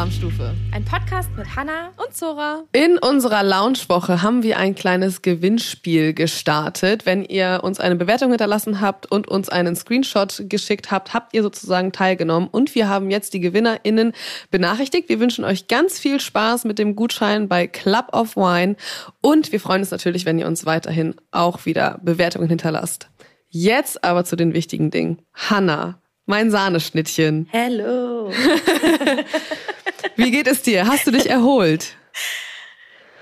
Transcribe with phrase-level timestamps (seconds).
[0.00, 0.54] Alarmstufe.
[0.72, 2.64] Ein Podcast mit Hanna und Zora.
[2.72, 7.04] In unserer Lounge-Woche haben wir ein kleines Gewinnspiel gestartet.
[7.04, 11.42] Wenn ihr uns eine Bewertung hinterlassen habt und uns einen Screenshot geschickt habt, habt ihr
[11.42, 12.48] sozusagen teilgenommen.
[12.50, 14.14] Und wir haben jetzt die GewinnerInnen
[14.50, 15.10] benachrichtigt.
[15.10, 18.76] Wir wünschen euch ganz viel Spaß mit dem Gutschein bei Club of Wine.
[19.20, 23.10] Und wir freuen uns natürlich, wenn ihr uns weiterhin auch wieder Bewertungen hinterlasst.
[23.50, 25.20] Jetzt aber zu den wichtigen Dingen.
[25.34, 27.48] Hanna, mein Sahneschnittchen.
[27.50, 28.32] Hello.
[30.16, 30.86] Wie geht es dir?
[30.86, 31.94] Hast du dich erholt?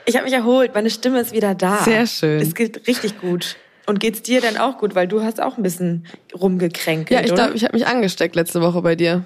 [0.07, 1.79] Ich habe mich erholt, meine Stimme ist wieder da.
[1.85, 2.41] Sehr schön.
[2.41, 3.57] Es geht richtig gut.
[3.87, 7.35] Und geht's dir denn auch gut, weil du hast auch ein bisschen rumgekränkelt, Ja, ich
[7.35, 9.25] glaube, ich habe mich angesteckt letzte Woche bei dir.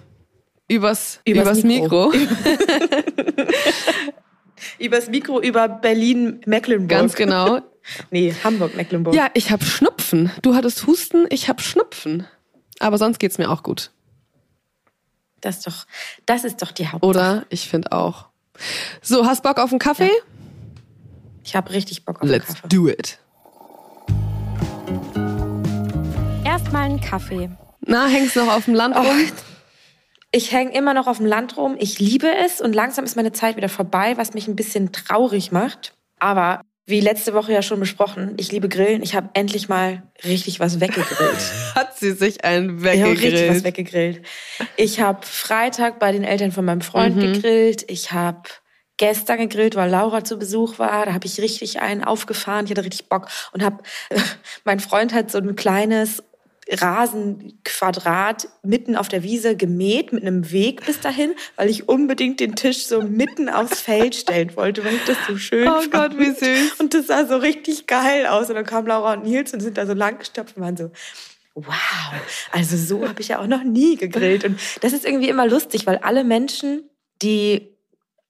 [0.69, 2.11] Übers, Übers übers, Mikro.
[2.11, 2.33] Mikro.
[4.79, 6.89] Übers Mikro über Berlin-Mecklenburg.
[6.89, 7.61] Ganz genau.
[8.13, 9.13] Nee, Hamburg-Mecklenburg.
[9.13, 10.31] Ja, ich habe Schnupfen.
[10.43, 12.29] Du hattest Husten, ich habe Schnupfen.
[12.79, 13.91] Aber sonst geht's mir auch gut.
[15.43, 15.87] Das ist doch,
[16.25, 17.05] das ist doch die Hauptsache.
[17.07, 17.45] Oder?
[17.51, 18.27] Ich finde auch.
[19.03, 20.11] So, hast Bock auf einen Kaffee?
[21.45, 22.69] Ich habe richtig Bock auf Let's einen Kaffee.
[22.69, 23.19] do it.
[26.45, 27.51] Erstmal einen Kaffee.
[27.81, 29.17] Na, hängst noch auf dem Land Oh, rum?
[30.31, 31.77] ich hänge immer noch auf dem Land rum.
[31.79, 35.51] Ich liebe es und langsam ist meine Zeit wieder vorbei, was mich ein bisschen traurig
[35.53, 35.95] macht.
[36.19, 39.03] Aber wie letzte Woche ja schon besprochen, ich liebe Grillen.
[39.03, 41.53] Ich habe endlich mal richtig was weggegrillt.
[41.75, 43.65] Hat sie sich einen Ich habe richtig was weggegrillt.
[43.65, 44.27] weggegrillt.
[44.77, 47.85] Ich habe Freitag bei den Eltern von meinem Freund gegrillt.
[47.89, 48.49] Ich habe
[48.97, 51.07] gestern gegrillt, weil Laura zu Besuch war.
[51.07, 52.65] Da habe ich richtig einen aufgefahren.
[52.67, 53.83] Ich hatte richtig Bock und habe
[54.65, 56.23] mein Freund hat so ein kleines
[56.71, 62.55] Rasenquadrat mitten auf der Wiese gemäht mit einem Weg bis dahin, weil ich unbedingt den
[62.55, 65.91] Tisch so mitten aufs Feld stellen wollte, weil ich das so schön Oh fand.
[65.91, 66.81] Gott, wie süß.
[66.81, 68.49] Und das sah so richtig geil aus.
[68.49, 70.91] Und dann kamen Laura und Nils und sind da so lang gestopft und waren so,
[71.55, 71.75] wow,
[72.53, 74.45] also so habe ich ja auch noch nie gegrillt.
[74.45, 76.89] Und das ist irgendwie immer lustig, weil alle Menschen,
[77.23, 77.69] die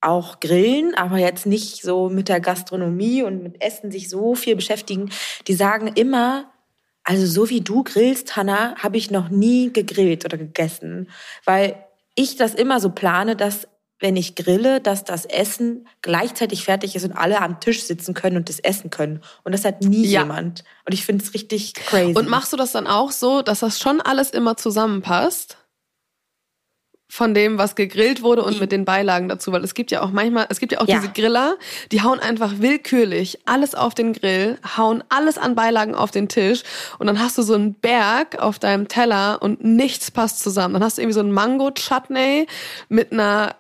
[0.01, 4.57] auch grillen, aber jetzt nicht so mit der Gastronomie und mit Essen sich so viel
[4.57, 5.11] beschäftigen,
[5.47, 6.52] die sagen immer,
[7.05, 11.09] also so wie du grillst, Hanna, habe ich noch nie gegrillt oder gegessen,
[11.45, 11.77] weil
[12.15, 13.67] ich das immer so plane, dass
[13.99, 18.37] wenn ich grille, dass das Essen gleichzeitig fertig ist und alle am Tisch sitzen können
[18.37, 19.21] und das essen können.
[19.45, 20.23] Und das hat nie Ja.
[20.23, 20.65] jemand.
[20.85, 22.19] Und ich finde es richtig crazy.
[22.19, 25.57] Und machst du das dann auch so, dass das schon alles immer zusammenpasst?
[27.15, 30.13] Von dem, was gegrillt wurde und mit den Beilagen dazu, weil es gibt ja auch
[30.13, 30.97] manchmal, es gibt ja auch Ja.
[30.99, 31.57] diese Griller,
[31.91, 36.63] die hauen einfach willkürlich alles auf den Grill, hauen alles an Beilagen auf den Tisch
[36.99, 40.73] und dann hast du so einen Berg auf deinem Teller und nichts passt zusammen.
[40.73, 42.47] Dann hast du irgendwie so einen Mango-Chutney
[42.89, 43.57] mit einer,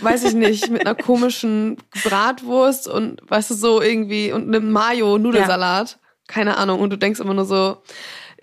[0.00, 6.00] weiß ich nicht, mit einer komischen Bratwurst und weißt du so irgendwie und einem Mayo-Nudelsalat.
[6.26, 6.80] Keine Ahnung.
[6.80, 7.76] Und du denkst immer nur so,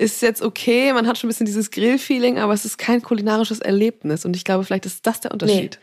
[0.03, 3.59] ist jetzt okay, man hat schon ein bisschen dieses Grill-Feeling, aber es ist kein kulinarisches
[3.59, 4.25] Erlebnis.
[4.25, 5.79] Und ich glaube, vielleicht ist das der Unterschied.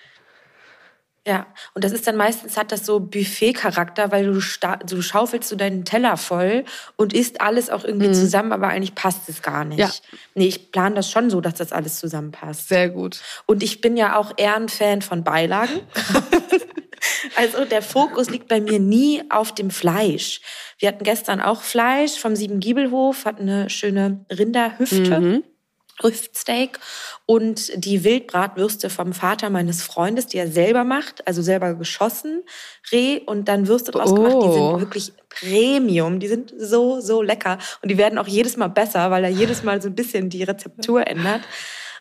[1.26, 4.40] Ja, und das ist dann meistens hat das so Buffet-Charakter, weil du,
[4.86, 6.64] du schaufelst so deinen Teller voll
[6.96, 9.78] und isst alles auch irgendwie zusammen, aber eigentlich passt es gar nicht.
[9.78, 9.84] Mhm.
[9.84, 10.18] Ja.
[10.34, 12.68] Nee, ich plane das schon so, dass das alles zusammenpasst.
[12.68, 13.20] Sehr gut.
[13.44, 15.80] Und ich bin ja auch eher ein Fan von Beilagen.
[17.40, 20.40] also der Fokus liegt bei mir nie auf dem Fleisch.
[20.78, 25.42] Wir hatten gestern auch Fleisch vom Siebengiebelhof, hatten eine schöne Rinderhüfte.
[26.02, 26.78] Rüftsteak
[27.26, 32.42] und die Wildbratwürste vom Vater meines Freundes, die er selber macht, also selber geschossen,
[32.90, 34.32] Reh und dann Würste draus gemacht.
[34.32, 34.70] Die Oh.
[34.70, 39.10] sind wirklich Premium, die sind so, so lecker und die werden auch jedes Mal besser,
[39.10, 41.42] weil er jedes Mal so ein bisschen die Rezeptur ändert.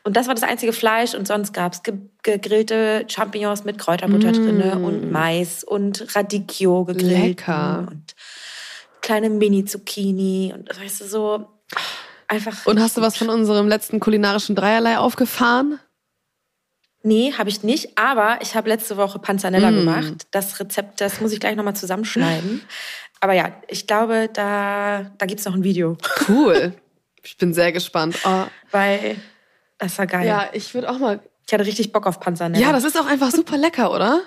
[0.04, 1.94] Und das war das einzige Fleisch und sonst gab's ge
[2.24, 7.88] gegrillte Champignons mit Kräuterbutter drinne und Mais und Radicchio gegrillt Lecker.
[7.90, 8.16] und
[9.02, 11.48] kleine Mini-Zucchini und weißt du, so
[12.28, 12.66] einfach.
[12.66, 15.80] Und hast du was von unserem letzten kulinarischen Dreierlei aufgefahren?
[17.02, 17.98] Nee, habe ich nicht.
[17.98, 19.76] Aber ich habe letzte Woche Panzanella Mm.
[19.76, 20.28] gemacht.
[20.32, 22.62] Das Rezept, das muss ich gleich nochmal zusammenschneiden.
[23.22, 25.98] Aber ja, ich glaube, da, da gibt's noch ein Video.
[26.28, 26.74] Cool.
[27.22, 28.16] Ich bin sehr gespannt.
[28.24, 29.18] Oh, Weil
[29.80, 30.28] das war geil.
[30.28, 31.20] ja, ich würde auch mal.
[31.48, 32.64] Ich hatte richtig Bock auf Panzanella.
[32.64, 34.22] Ja, das ist auch einfach super lecker, oder?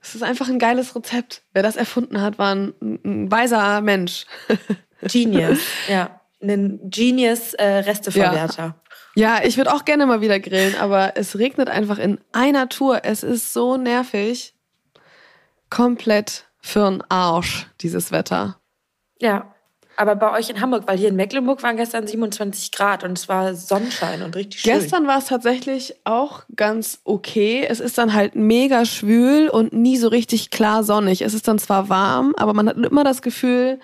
[0.00, 1.42] Es ist einfach ein geiles Rezept.
[1.52, 4.26] Wer das erfunden hat, war ein, ein weiser Mensch.
[5.02, 5.60] Genius.
[5.88, 6.20] ja.
[6.40, 8.76] Ein Genius-Resteverwerter.
[9.16, 13.00] Ja, ich würde auch gerne mal wieder grillen, aber es regnet einfach in einer Tour.
[13.04, 14.54] Es ist so nervig.
[15.68, 18.60] Komplett für'n Arsch, dieses Wetter.
[19.20, 19.52] Ja.
[19.98, 23.28] Aber bei euch in Hamburg, weil hier in Mecklenburg waren gestern 27 Grad und es
[23.28, 24.78] war Sonnenschein und richtig schön.
[24.78, 27.66] Gestern war es tatsächlich auch ganz okay.
[27.68, 31.22] Es ist dann halt mega schwül und nie so richtig klar sonnig.
[31.22, 33.80] Es ist dann zwar warm, aber man hat immer das Gefühl,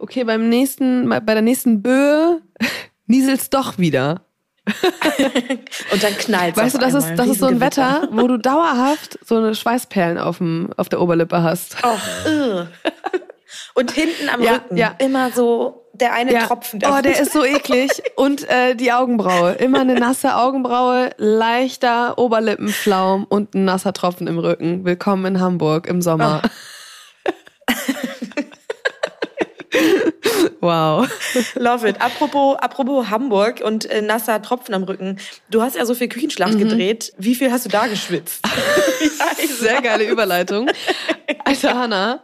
[0.00, 2.42] okay, beim nächsten, bei der nächsten Böe
[3.06, 4.22] nieselt's doch wieder.
[5.92, 9.18] und dann knallt Weißt du, das ist, das ist so ein Wetter, wo du dauerhaft
[9.24, 11.76] so eine Schweißperlen auf, dem, auf der Oberlippe hast.
[11.84, 12.64] Oh,
[13.74, 14.94] und hinten am ja, Rücken ja.
[14.98, 16.46] immer so der eine ja.
[16.46, 16.80] Tropfen.
[16.80, 17.90] Der oh, der ist so eklig.
[18.16, 19.52] Und äh, die Augenbraue.
[19.52, 24.84] Immer eine nasse Augenbraue, leichter Oberlippenflaum und ein nasser Tropfen im Rücken.
[24.84, 26.42] Willkommen in Hamburg im Sommer.
[26.44, 26.48] Oh.
[30.62, 31.08] Wow.
[31.56, 32.00] Love it.
[32.00, 35.18] Apropos, apropos Hamburg und äh, nasser Tropfen am Rücken.
[35.50, 36.60] Du hast ja so viel Küchenschlacht mhm.
[36.60, 37.12] gedreht.
[37.18, 38.46] Wie viel hast du da geschwitzt?
[39.58, 40.70] Sehr geile Überleitung.
[41.44, 42.22] Alter Hanna,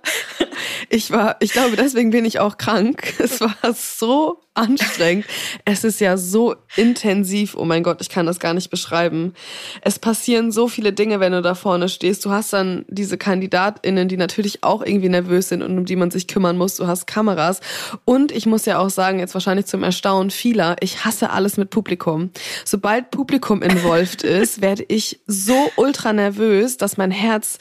[0.89, 3.15] ich war, ich glaube, deswegen bin ich auch krank.
[3.19, 5.25] Es war so anstrengend.
[5.65, 7.55] Es ist ja so intensiv.
[7.57, 9.35] Oh mein Gott, ich kann das gar nicht beschreiben.
[9.83, 12.25] Es passieren so viele Dinge, wenn du da vorne stehst.
[12.25, 16.11] Du hast dann diese KandidatInnen, die natürlich auch irgendwie nervös sind und um die man
[16.11, 16.77] sich kümmern muss.
[16.77, 17.61] Du hast Kameras.
[18.05, 21.71] Und ich muss ja auch sagen, jetzt wahrscheinlich zum Erstaunen vieler, ich hasse alles mit
[21.71, 22.31] Publikum.
[22.65, 27.59] Sobald Publikum involviert ist, werde ich so ultra nervös, dass mein Herz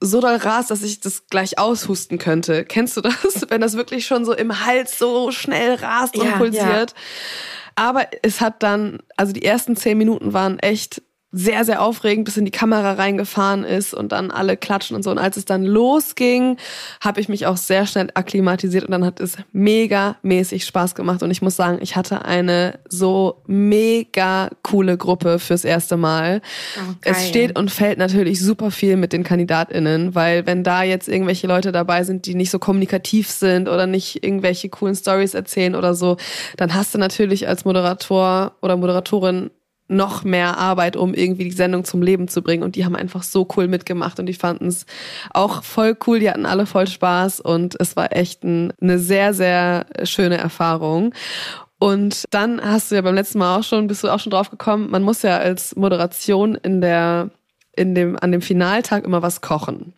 [0.00, 2.64] so doll rast, dass ich das gleich aushusten könnte.
[2.64, 3.14] Kennst du das?
[3.48, 6.90] Wenn das wirklich schon so im Hals so schnell rast und ja, pulsiert.
[6.90, 6.96] Ja.
[7.76, 11.02] Aber es hat dann, also die ersten zehn Minuten waren echt
[11.32, 15.10] sehr, sehr aufregend, bis in die Kamera reingefahren ist und dann alle klatschen und so.
[15.10, 16.56] Und als es dann losging,
[17.00, 21.22] habe ich mich auch sehr schnell akklimatisiert und dann hat es mega mäßig Spaß gemacht.
[21.22, 26.40] Und ich muss sagen, ich hatte eine so mega coole Gruppe fürs erste Mal.
[26.78, 31.08] Oh, es steht und fällt natürlich super viel mit den KandidatInnen, weil wenn da jetzt
[31.08, 35.74] irgendwelche Leute dabei sind, die nicht so kommunikativ sind oder nicht irgendwelche coolen Stories erzählen
[35.74, 36.16] oder so,
[36.56, 39.50] dann hast du natürlich als Moderator oder Moderatorin
[39.88, 42.62] noch mehr Arbeit, um irgendwie die Sendung zum Leben zu bringen.
[42.62, 44.86] Und die haben einfach so cool mitgemacht und die fanden es
[45.30, 46.18] auch voll cool.
[46.18, 51.12] Die hatten alle voll Spaß und es war echt ein, eine sehr, sehr schöne Erfahrung.
[51.78, 54.50] Und dann hast du ja beim letzten Mal auch schon, bist du auch schon drauf
[54.50, 57.30] gekommen, man muss ja als Moderation in der,
[57.76, 59.92] in dem, an dem Finaltag immer was kochen.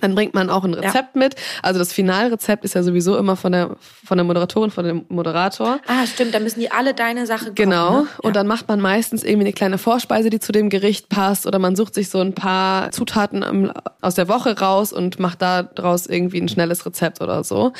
[0.00, 1.18] Dann bringt man auch ein Rezept ja.
[1.18, 1.36] mit.
[1.62, 5.80] Also das Finalrezept ist ja sowieso immer von der von der Moderatorin, von dem Moderator.
[5.86, 6.34] Ah, stimmt.
[6.34, 7.54] Da müssen die alle deine Sache kochen.
[7.56, 8.00] Genau.
[8.00, 8.06] Ne?
[8.06, 8.18] Ja.
[8.22, 11.58] Und dann macht man meistens irgendwie eine kleine Vorspeise, die zu dem Gericht passt, oder
[11.58, 16.40] man sucht sich so ein paar Zutaten aus der Woche raus und macht daraus irgendwie
[16.40, 17.72] ein schnelles Rezept oder so.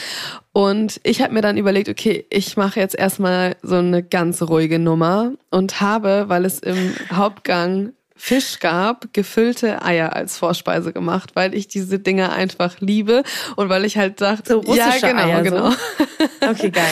[0.53, 4.79] Und ich habe mir dann überlegt, okay, ich mache jetzt erstmal so eine ganz ruhige
[4.79, 11.55] Nummer und habe, weil es im Hauptgang Fisch gab, gefüllte Eier als Vorspeise gemacht, weil
[11.55, 13.23] ich diese Dinger einfach liebe
[13.57, 15.71] und weil ich halt dachte, so ja, genau, Eier genau.
[15.71, 15.77] So.
[16.49, 16.85] Okay, geil.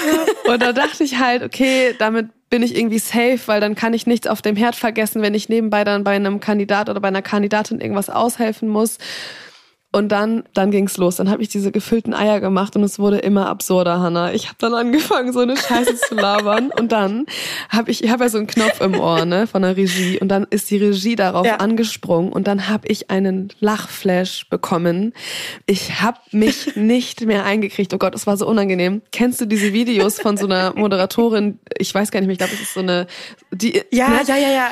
[0.48, 4.06] und da dachte ich halt, okay, damit bin ich irgendwie safe, weil dann kann ich
[4.06, 7.22] nichts auf dem Herd vergessen, wenn ich nebenbei dann bei einem Kandidat oder bei einer
[7.22, 8.98] Kandidatin irgendwas aushelfen muss.
[9.92, 11.16] Und dann, dann ging's los.
[11.16, 14.32] Dann habe ich diese gefüllten Eier gemacht und es wurde immer absurder, Hanna.
[14.32, 16.70] Ich habe dann angefangen, so eine Scheiße zu labern.
[16.78, 17.26] Und dann
[17.68, 20.20] habe ich, ich habe ja so einen Knopf im Ohr, ne, von der Regie.
[20.20, 21.56] Und dann ist die Regie darauf ja.
[21.56, 25.12] angesprungen und dann habe ich einen Lachflash bekommen.
[25.66, 27.92] Ich habe mich nicht mehr eingekriegt.
[27.92, 29.02] Oh Gott, es war so unangenehm.
[29.10, 31.58] Kennst du diese Videos von so einer Moderatorin?
[31.76, 32.34] Ich weiß gar nicht mehr.
[32.34, 33.08] Ich glaube, es ist so eine,
[33.50, 33.82] die.
[33.90, 34.20] Ja, ne?
[34.24, 34.68] ja, ja, ja.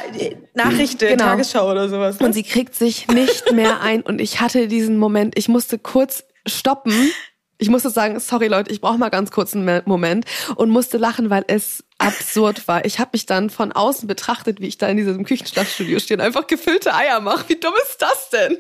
[0.55, 1.25] Nachrichten, genau.
[1.25, 2.21] Tagesschau oder sowas.
[2.21, 2.27] Ne?
[2.27, 4.03] Und sie kriegt sich nicht mehr ein.
[4.03, 7.11] Und ich hatte diesen Moment Moment, ich musste kurz stoppen.
[7.57, 11.31] Ich musste sagen, sorry Leute, ich brauche mal ganz kurz einen Moment und musste lachen,
[11.31, 12.85] weil es absurd war.
[12.85, 16.25] Ich habe mich dann von außen betrachtet, wie ich da in diesem Küchenschlafstudio stehe und
[16.27, 17.49] einfach gefüllte Eier mache.
[17.49, 18.59] Wie dumm ist das denn?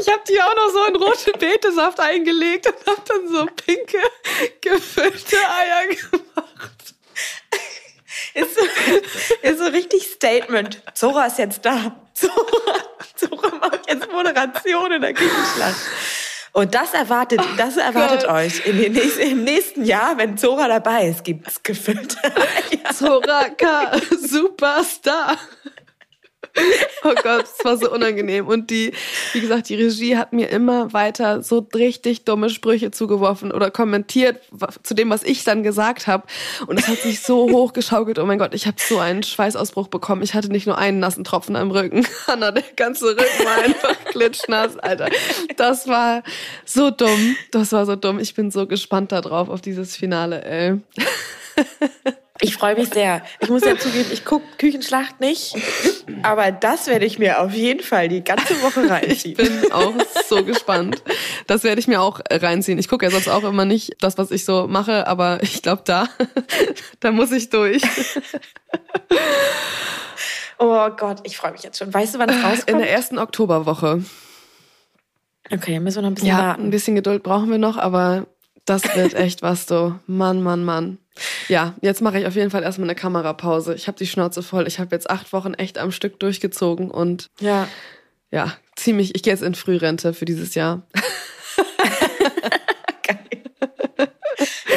[0.00, 3.98] ich habe die auch noch so in rote Betesaft eingelegt und habe dann so pinke
[4.60, 6.94] gefüllte Eier gemacht.
[8.38, 8.62] Ist so,
[9.42, 10.82] ist so richtig Statement.
[10.94, 11.96] Zora ist jetzt da.
[12.14, 12.32] Zora,
[13.16, 15.76] Zora macht jetzt Moderation in der Küchenschlacht.
[16.52, 18.30] Und das erwartet, das oh erwartet Gott.
[18.30, 22.16] euch in den nächsten, im nächsten Jahr, wenn Zora dabei ist, gibt es gefüllte.
[22.94, 23.98] Zora K.
[24.20, 25.36] Superstar.
[27.04, 28.46] Oh Gott, es war so unangenehm.
[28.46, 28.92] Und die,
[29.32, 34.40] wie gesagt, die Regie hat mir immer weiter so richtig dumme Sprüche zugeworfen oder kommentiert
[34.82, 36.24] zu dem, was ich dann gesagt habe.
[36.66, 38.18] Und es hat sich so hochgeschaukelt.
[38.18, 40.22] Oh mein Gott, ich habe so einen Schweißausbruch bekommen.
[40.22, 42.06] Ich hatte nicht nur einen nassen Tropfen am Rücken.
[42.26, 45.08] Hanna, der ganze Rücken war einfach klitschnass, Alter.
[45.56, 46.22] Das war
[46.64, 47.36] so dumm.
[47.52, 48.18] Das war so dumm.
[48.18, 50.80] Ich bin so gespannt darauf, auf dieses Finale, ey.
[52.40, 53.22] Ich freue mich sehr.
[53.40, 55.56] Ich muss ja zugeben, ich gucke Küchenschlacht nicht,
[56.22, 59.36] aber das werde ich mir auf jeden Fall die ganze Woche reinziehen.
[59.36, 59.94] Ich bin auch
[60.28, 61.02] so gespannt.
[61.46, 62.78] Das werde ich mir auch reinziehen.
[62.78, 65.82] Ich gucke ja sonst auch immer nicht das, was ich so mache, aber ich glaube,
[65.84, 66.08] da,
[67.00, 67.82] da muss ich durch.
[70.60, 71.94] Oh Gott, ich freue mich jetzt schon.
[71.94, 72.68] Weißt du, wann es rauskommt?
[72.68, 74.02] In der ersten Oktoberwoche.
[75.52, 76.64] Okay, dann müssen wir noch ein bisschen ja, warten.
[76.64, 78.26] Ein bisschen Geduld brauchen wir noch, aber
[78.64, 79.98] das wird echt was, du.
[80.06, 80.98] Mann, Mann, Mann.
[81.48, 83.74] Ja, jetzt mache ich auf jeden Fall erstmal eine Kamerapause.
[83.74, 84.66] Ich habe die Schnauze voll.
[84.66, 87.68] Ich habe jetzt acht Wochen echt am Stück durchgezogen und Ja.
[88.30, 89.14] ja, ziemlich.
[89.14, 90.82] Ich gehe jetzt in Frührente für dieses Jahr.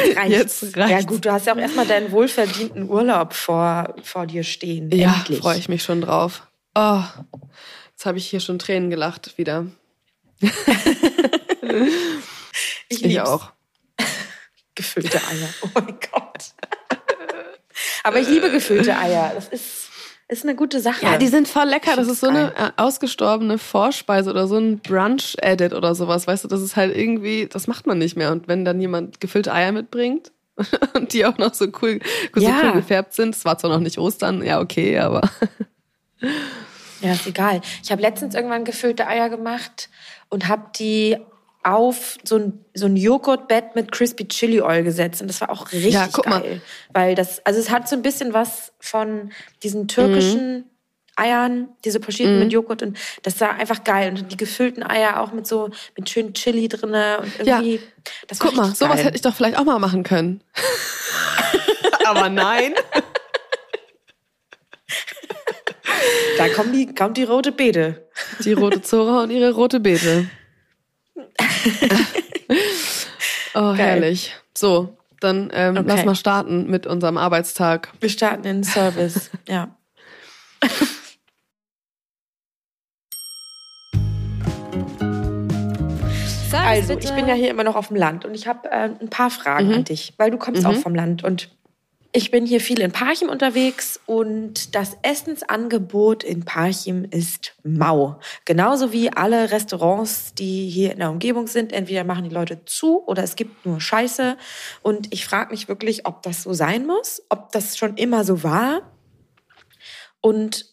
[0.04, 0.60] Jetzt reicht's.
[0.60, 0.90] Jetzt reicht's.
[0.90, 4.90] Ja gut, du hast ja auch erstmal deinen wohlverdienten Urlaub vor, vor dir stehen.
[4.90, 6.46] Ja, freue ich mich schon drauf.
[6.74, 7.02] Oh,
[7.90, 9.66] jetzt habe ich hier schon Tränen gelacht wieder.
[12.88, 13.52] Ich, Ich auch.
[14.74, 15.48] Gefüllte Eier.
[15.62, 16.31] Oh mein Gott.
[18.04, 19.32] Aber ich liebe gefüllte Eier.
[19.34, 19.88] Das ist,
[20.28, 21.04] ist eine gute Sache.
[21.04, 21.96] Ja, die sind voll lecker.
[21.96, 26.26] Das ist so eine äh, ausgestorbene Vorspeise oder so ein Brunch-Edit oder sowas.
[26.26, 28.30] Weißt du, das ist halt irgendwie, das macht man nicht mehr.
[28.32, 30.32] Und wenn dann jemand gefüllte Eier mitbringt
[30.94, 32.00] und die auch noch so cool,
[32.34, 32.60] so Ja.
[32.62, 35.22] cool gefärbt sind, es war zwar noch nicht Ostern, ja, okay, aber
[37.00, 37.60] Ja, ist egal.
[37.82, 39.88] Ich habe letztens irgendwann gefüllte Eier gemacht
[40.28, 41.16] und habe die
[41.64, 45.20] auf so ein, so ein Joghurtbett mit Crispy Chili Oil gesetzt.
[45.22, 46.40] Und das war auch richtig Ja, guck mal.
[46.40, 46.60] geil.
[46.92, 49.30] Weil das, also es hat so ein bisschen was von
[49.62, 50.64] diesen türkischen
[51.14, 52.44] Eiern, diese pochierten Mhm.
[52.44, 52.82] mit Joghurt.
[52.82, 54.10] Und das war einfach geil.
[54.16, 57.60] Und die gefüllten Eier auch mit so, mit schön Chili drinne Und Ja.
[57.60, 57.80] irgendwie,
[58.28, 59.04] das war guck mal, sowas geil.
[59.04, 60.42] hätte ich doch vielleicht auch mal machen können.
[62.06, 62.74] aber nein.
[66.38, 68.08] Da kommt die, kommt die rote Beete.
[68.44, 70.28] Die rote Zora und ihre rote Beete.
[73.54, 74.34] oh, herrlich.
[74.56, 75.86] So, dann ähm, Okay.
[75.88, 77.92] lass mal starten mit unserem Arbeitstag.
[78.00, 79.30] Wir starten den Service.
[79.48, 79.76] ja.
[86.52, 89.08] Also, ich bin ja hier immer noch auf dem Land und ich habe äh, ein
[89.10, 89.74] paar Fragen Mhm.
[89.74, 91.50] an dich, weil du kommst auch vom Land und
[92.14, 98.20] ich bin hier viel in Parchim unterwegs und das Essensangebot in Parchim ist mau.
[98.44, 101.72] Genauso wie alle Restaurants, die hier in der Umgebung sind.
[101.72, 104.36] Entweder machen die Leute zu oder es gibt nur Scheiße.
[104.82, 108.42] Und ich frage mich wirklich, ob das so sein muss, ob das schon immer so
[108.42, 108.82] war
[110.20, 110.66] und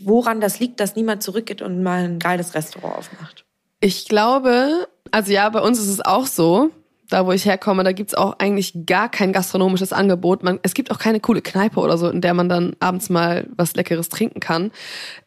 [0.00, 3.44] woran das liegt, dass niemand zurückgeht und mal ein geiles Restaurant aufmacht.
[3.80, 6.70] Ich glaube, also ja, bei uns ist es auch so.
[7.08, 10.42] Da, wo ich herkomme, da gibt's auch eigentlich gar kein gastronomisches Angebot.
[10.42, 13.48] Man, es gibt auch keine coole Kneipe oder so, in der man dann abends mal
[13.56, 14.72] was Leckeres trinken kann.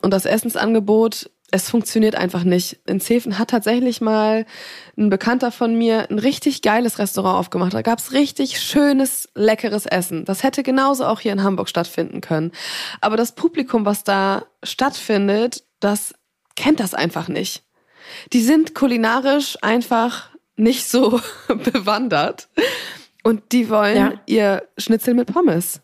[0.01, 2.79] Und das Essensangebot, es funktioniert einfach nicht.
[2.86, 4.45] In Zeven hat tatsächlich mal
[4.98, 7.74] ein Bekannter von mir ein richtig geiles Restaurant aufgemacht.
[7.74, 10.25] Da gab's richtig schönes, leckeres Essen.
[10.25, 12.51] Das hätte genauso auch hier in Hamburg stattfinden können.
[13.01, 16.13] Aber das Publikum, was da stattfindet, das
[16.55, 17.63] kennt das einfach nicht
[18.33, 20.28] die sind kulinarisch einfach
[20.60, 22.48] nicht so bewandert
[23.24, 24.13] und die wollen Ja.
[24.25, 25.82] ihr Schnitzel mit Pommes.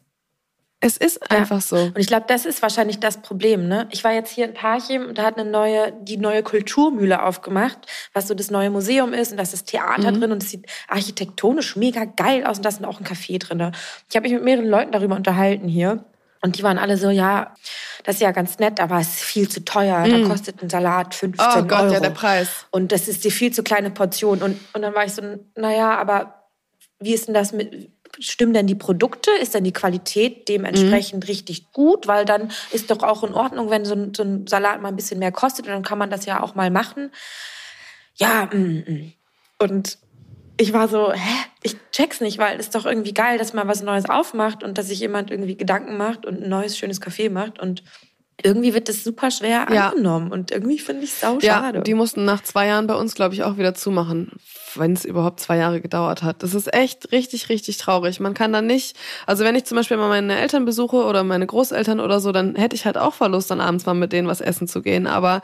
[0.82, 1.78] Es ist einfach so.
[1.78, 3.68] Und ich glaube, das ist wahrscheinlich das Problem.
[3.68, 3.88] Ne?
[3.92, 7.80] Ich war jetzt hier in Parchim und da hat eine neue, die neue Kulturmühle aufgemacht,
[8.14, 10.20] was so das neue Museum ist und da ist das Theater Mhm.
[10.20, 13.72] drin und es sieht architektonisch mega geil aus und da ist auch ein Café drin.
[14.10, 16.04] Ich habe mich mit mehreren Leuten darüber unterhalten hier.
[16.46, 17.56] Und die waren alle so, ja,
[18.04, 20.08] das ist ja ganz nett, aber es ist viel zu teuer.
[20.08, 21.54] Da kostet ein Salat 15 Mhm.
[21.58, 21.94] Oh Gott, Euro.
[21.94, 22.68] ja, der Preis.
[22.70, 24.44] Und das ist die viel zu kleine Portion.
[24.44, 25.24] Und, und dann war ich so,
[25.56, 26.44] naja, aber
[27.00, 29.32] wie ist denn das mit, stimmen denn die Produkte?
[29.42, 31.28] Ist denn die Qualität dementsprechend Mhm.
[31.28, 32.06] richtig gut?
[32.08, 34.96] Weil dann ist doch auch in Ordnung, wenn so ein, so ein Salat mal ein
[34.96, 37.12] bisschen mehr kostet und dann kann man das ja auch mal machen.
[38.18, 39.14] Ja, mm, mm.
[39.60, 39.98] und
[40.58, 41.20] ich war so, hä?
[41.64, 44.78] Ich check's nicht, weil es ist doch irgendwie geil, dass man was Neues aufmacht und
[44.78, 47.84] dass sich jemand irgendwie Gedanken macht und ein neues, schönes Café macht und
[48.44, 49.90] irgendwie wird das super schwer Ja.
[49.90, 51.82] angenommen und irgendwie finde ich sau Ja, schade.
[51.82, 54.34] die mussten nach zwei Jahren bei uns, glaube ich, auch wieder zumachen,
[54.76, 56.44] wenn es überhaupt zwei Jahre gedauert hat.
[56.44, 58.20] Das ist echt richtig, richtig traurig.
[58.20, 61.48] Man kann dann nicht, also wenn ich zum Beispiel mal meine Eltern besuche oder meine
[61.48, 64.42] Großeltern oder so, dann hätte ich halt auch Verlust, dann abends mal mit denen was
[64.42, 65.08] essen zu gehen.
[65.08, 65.42] Aber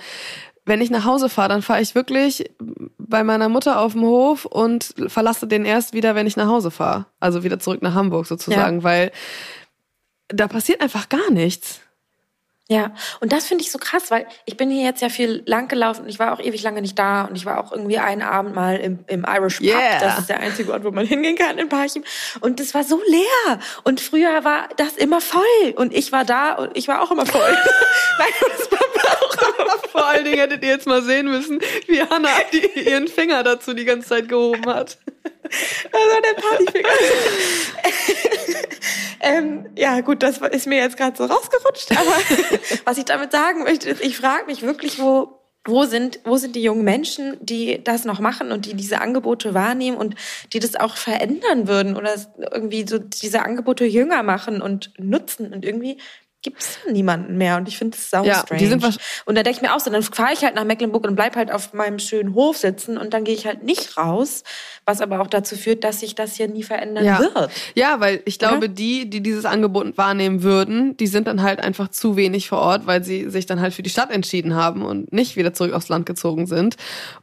[0.65, 2.51] wenn ich nach Hause fahre, dann fahre ich wirklich
[2.97, 6.71] bei meiner Mutter auf dem Hof und verlasse den erst wieder, wenn ich nach Hause
[6.71, 7.07] fahre.
[7.19, 9.11] Also wieder zurück nach Hamburg sozusagen, weil
[10.27, 11.81] da passiert einfach gar nichts.
[12.71, 15.67] Ja, und das finde ich so krass, weil ich bin hier jetzt ja viel lang
[15.67, 18.21] gelaufen und ich war auch ewig lange nicht da und ich war auch irgendwie einen
[18.21, 19.67] Abend mal im, im Irish Pub.
[19.67, 19.99] Yeah.
[19.99, 22.05] Das ist der einzige Ort, wo man hingehen kann in Parchim.
[22.39, 23.59] Und das war so leer.
[23.83, 25.41] Und früher war das immer voll.
[25.75, 27.41] Und ich war da und ich war auch immer voll.
[28.17, 32.01] Nein, das war auch immer Vor allen Dingen hättet ihr jetzt mal sehen müssen, wie
[32.01, 34.97] Hannah die, ihren Finger dazu die ganze Zeit gehoben hat.
[35.23, 36.89] War der Partyfinger.
[39.21, 41.91] ähm, ja, gut, das ist mir jetzt gerade so rausgerutscht.
[41.91, 42.09] Aber
[42.85, 46.55] was ich damit sagen möchte, ist, ich frage mich wirklich, wo, wo, sind, wo sind
[46.55, 50.15] die jungen Menschen, die das noch machen und die diese Angebote wahrnehmen und
[50.53, 55.53] die das auch verändern würden oder irgendwie so diese Angebote jünger machen und nutzen.
[55.53, 55.97] Und irgendwie
[56.41, 58.59] gibt's niemanden mehr und ich finde es sau Ja, strange.
[58.59, 58.83] die sind
[59.25, 61.35] und da denke ich mir auch so, dann fahre ich halt nach Mecklenburg und bleib
[61.35, 64.43] halt auf meinem schönen Hof sitzen und dann gehe ich halt nicht raus,
[64.85, 67.19] was aber auch dazu führt, dass sich das hier nie verändern Ja.
[67.19, 67.51] wird.
[67.75, 71.89] Ja, weil ich glaube, die, die dieses Angebot wahrnehmen würden, die sind dann halt einfach
[71.89, 75.13] zu wenig vor Ort, weil sie sich dann halt für die Stadt entschieden haben und
[75.13, 76.75] nicht wieder zurück aufs Land gezogen sind.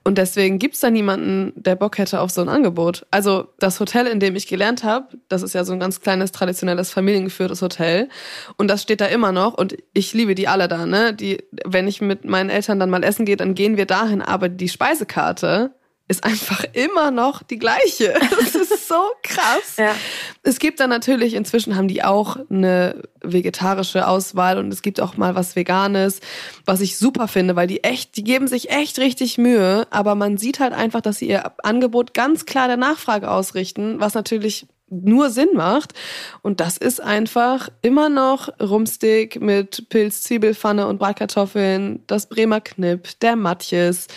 [0.05, 3.07] Und deswegen gibt's da niemanden, der Bock hätte auf so ein Angebot.
[3.11, 6.33] Also das Hotel, in dem ich gelernt habe, das ist ja so ein ganz kleines,
[6.33, 8.09] traditionelles, familiengeführtes Hotel.
[8.57, 9.55] Und das steht da immer noch.
[9.55, 11.15] Und ich liebe die alle da, ne?
[11.15, 14.23] Die, wenn ich mit meinen Eltern dann mal essen gehe, dann gehen wir dahin.
[14.23, 15.73] Aber die Speisekarte
[16.09, 18.15] ist einfach immer noch die gleiche.
[18.39, 19.77] Das ist so krass.
[19.77, 19.95] Ja.
[20.43, 25.17] Es gibt dann natürlich, inzwischen haben die auch eine vegetarische Auswahl und es gibt auch
[25.17, 26.21] mal was Veganes,
[26.65, 30.39] was ich super finde, weil die echt, die geben sich echt richtig Mühe, aber man
[30.39, 35.31] sieht halt einfach, dass sie ihr Angebot ganz klar der Nachfrage ausrichten, was natürlich nur
[35.31, 35.95] Sinn macht.
[36.43, 43.19] Und das ist einfach immer noch Rumstick mit Pilz, Zwiebelpfanne und Bratkartoffeln, das Bremer Knipp,
[43.21, 44.09] der Matjes,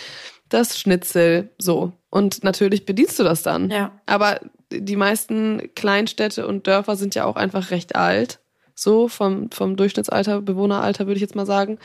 [0.48, 1.92] das Schnitzel, so.
[2.10, 3.70] Und natürlich bedienst du das dann.
[3.70, 3.92] Ja.
[4.06, 8.38] Aber die meisten Kleinstädte und Dörfer sind ja auch einfach recht alt.
[8.74, 11.78] So vom, vom Durchschnittsalter, Bewohneralter würde ich jetzt mal sagen.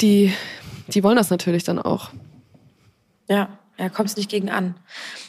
[0.00, 0.32] Die,
[0.88, 2.10] die wollen das natürlich dann auch.
[3.28, 4.74] Ja, ja, kommst nicht gegen an.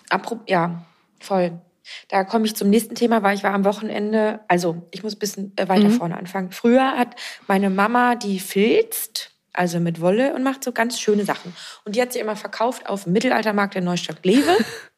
[0.09, 0.83] Apro ja,
[1.19, 1.59] voll.
[2.07, 5.19] Da komme ich zum nächsten Thema, weil ich war am Wochenende, also ich muss ein
[5.19, 6.51] bisschen äh, weiter vorne anfangen.
[6.51, 7.15] Früher hat
[7.47, 11.55] meine Mama die filzt, also mit Wolle und macht so ganz schöne Sachen.
[11.85, 14.57] Und die hat sie immer verkauft auf dem Mittelaltermarkt in Neustadt-Glewe.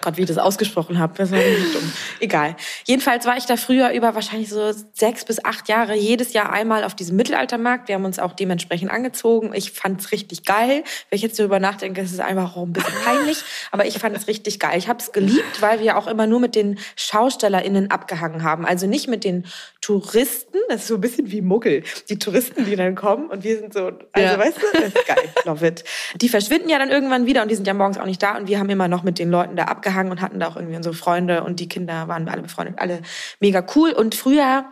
[0.00, 1.92] Gott, wie ich das ausgesprochen habe, das war richtig dumm.
[2.20, 2.56] Egal.
[2.86, 6.84] Jedenfalls war ich da früher über wahrscheinlich so sechs bis acht Jahre jedes Jahr einmal
[6.84, 7.88] auf diesem Mittelaltermarkt.
[7.88, 9.52] Wir haben uns auch dementsprechend angezogen.
[9.54, 10.84] Ich fand's richtig geil.
[11.10, 13.38] Wenn ich jetzt darüber nachdenke, ist es einfach auch ein bisschen peinlich.
[13.72, 14.78] Aber ich fand es richtig geil.
[14.78, 18.64] Ich habe es geliebt, weil wir auch immer nur mit den SchaustellerInnen abgehangen haben.
[18.64, 19.46] Also nicht mit den
[19.80, 20.58] Touristen.
[20.68, 21.82] Das ist so ein bisschen wie Muggel.
[22.08, 24.38] Die Touristen, die dann kommen und wir sind so, also Ja.
[24.38, 25.28] weißt du, das ist geil.
[25.44, 25.84] Love it.
[26.16, 28.48] Die verschwinden ja dann irgendwann wieder und die sind ja morgens auch nicht da und
[28.48, 30.94] wir haben immer noch mit den Leuten da abgehangen und hatten da auch irgendwie unsere
[30.94, 33.00] Freunde und die Kinder waren alle befreundet, alle
[33.40, 33.92] mega cool.
[33.92, 34.64] Und früher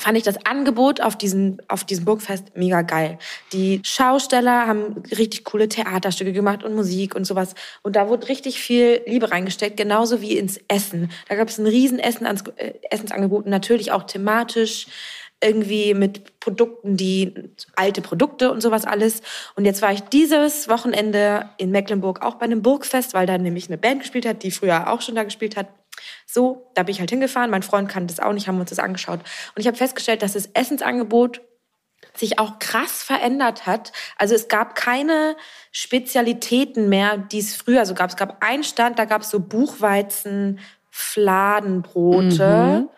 [0.00, 3.18] fand ich das Angebot auf diesem, auf diesem Burgfest mega geil.
[3.52, 7.54] Die Schausteller haben richtig coole Theaterstücke gemacht und Musik und sowas.
[7.82, 11.10] Und da wurde richtig viel Liebe reingesteckt, genauso wie ins Essen.
[11.28, 14.86] Da gab es ein riesen Essen, äh, Essensangebot, natürlich auch thematisch
[15.42, 17.34] irgendwie mit Produkten, die
[17.74, 19.22] alte Produkte und sowas alles.
[19.54, 23.68] Und jetzt war ich dieses Wochenende in Mecklenburg auch bei einem Burgfest, weil da nämlich
[23.68, 25.68] eine Band gespielt hat, die früher auch schon da gespielt hat.
[26.26, 27.50] So, da bin ich halt hingefahren.
[27.50, 29.20] Mein Freund kannte das auch nicht, haben uns das angeschaut.
[29.54, 31.40] Und ich habe festgestellt, dass das Essensangebot
[32.14, 33.92] sich auch krass verändert hat.
[34.16, 35.36] Also es gab keine
[35.72, 38.10] Spezialitäten mehr, die es früher so gab.
[38.10, 40.58] Es gab einen Stand, da gab es so Buchweizen,
[40.90, 42.88] Fladenbrote.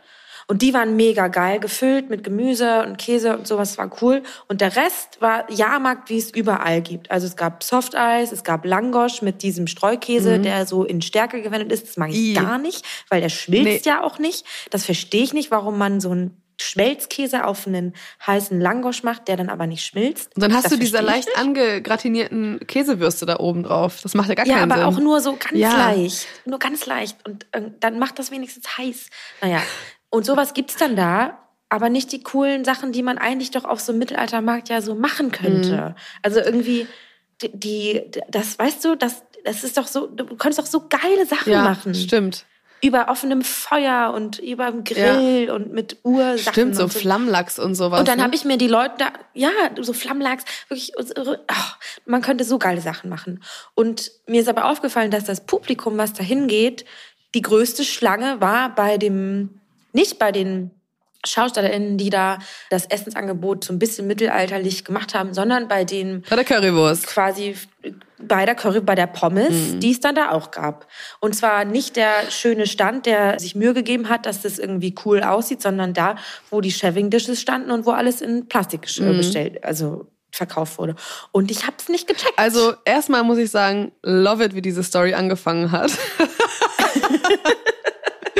[0.46, 4.22] Und die waren mega geil, gefüllt mit Gemüse und Käse und sowas war cool.
[4.48, 7.10] Und der Rest war Jahrmarkt, wie es überall gibt.
[7.10, 11.70] Also es gab Softeis, es gab Langosch mit diesem Streukäse, der so in Stärke gewendet
[11.72, 11.88] ist.
[11.88, 12.32] Das mag ich I.
[12.34, 13.90] gar nicht, weil der schmilzt Nee.
[13.90, 14.44] ja auch nicht.
[14.70, 17.92] Das verstehe ich nicht, warum man so einen Schmelzkäse auf einen
[18.24, 20.34] heißen Langosch macht, der dann aber nicht schmilzt.
[20.36, 21.38] Und dann hast Das du diese leicht nicht.
[21.38, 23.98] angegratinierten Käsewürste da oben drauf.
[24.02, 24.94] Das macht ja gar Ja, keinen aber Sinn.
[24.94, 25.88] auch nur so ganz Ja.
[25.88, 26.26] leicht.
[26.44, 27.16] Nur ganz leicht.
[27.26, 29.06] Und äh, dann macht das wenigstens heiß.
[29.40, 29.60] Naja.
[30.12, 31.38] Und sowas gibt's dann da,
[31.70, 34.94] aber nicht die coolen Sachen, die man eigentlich doch auf so einem Mittelaltermarkt ja so
[34.94, 35.76] machen könnte.
[35.76, 35.94] Mhm.
[36.22, 36.86] Also irgendwie,
[37.40, 41.24] die, die, das, weißt du, das, das ist doch so, du könntest doch so geile
[41.24, 41.94] Sachen ja, machen.
[41.94, 42.44] stimmt.
[42.82, 46.52] Über offenem Feuer und über dem Grill und mit Ursachen.
[46.52, 48.00] Stimmt, so und Flammlachs und sowas.
[48.00, 48.24] und dann ne?
[48.24, 50.92] habe ich mir die Leute da, ja, so Flammlachs, wirklich,
[51.46, 53.42] ach, man könnte so geile Sachen machen.
[53.74, 56.84] Und mir ist aber aufgefallen, dass das Publikum, was da hingeht,
[57.34, 59.61] die größte Schlange war bei dem,
[59.92, 60.70] nicht bei den
[61.24, 62.38] SchaustellerInnen, die da
[62.70, 67.06] das Essensangebot so ein bisschen mittelalterlich gemacht haben, sondern bei den Bei der Currywurst.
[67.06, 67.54] quasi
[68.18, 69.80] bei der Curry, bei der Pommes, Mhm.
[69.80, 70.86] die es dann da auch gab.
[71.20, 75.22] Und zwar nicht der schöne Stand, der sich Mühe gegeben hat, dass das irgendwie cool
[75.22, 76.16] aussieht, sondern da,
[76.50, 79.10] wo die Shaving Dishes standen und wo alles in Plastik Mhm.
[79.10, 80.94] äh, bestellt, also verkauft wurde.
[81.30, 82.32] Und ich hab's nicht gecheckt.
[82.36, 85.92] Also erstmal muss ich sagen, love it, wie diese Story angefangen hat.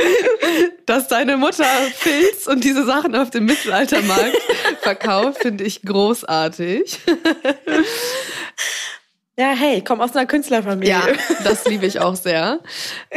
[0.85, 1.65] Dass deine Mutter
[2.01, 4.37] Pilz und diese Sachen auf dem Mittelaltermarkt
[4.81, 6.99] verkauft, finde ich großartig.
[9.37, 10.89] ja, hey, komm aus einer Künstlerfamilie.
[10.91, 11.03] Ja,
[11.43, 12.59] das liebe ich auch sehr.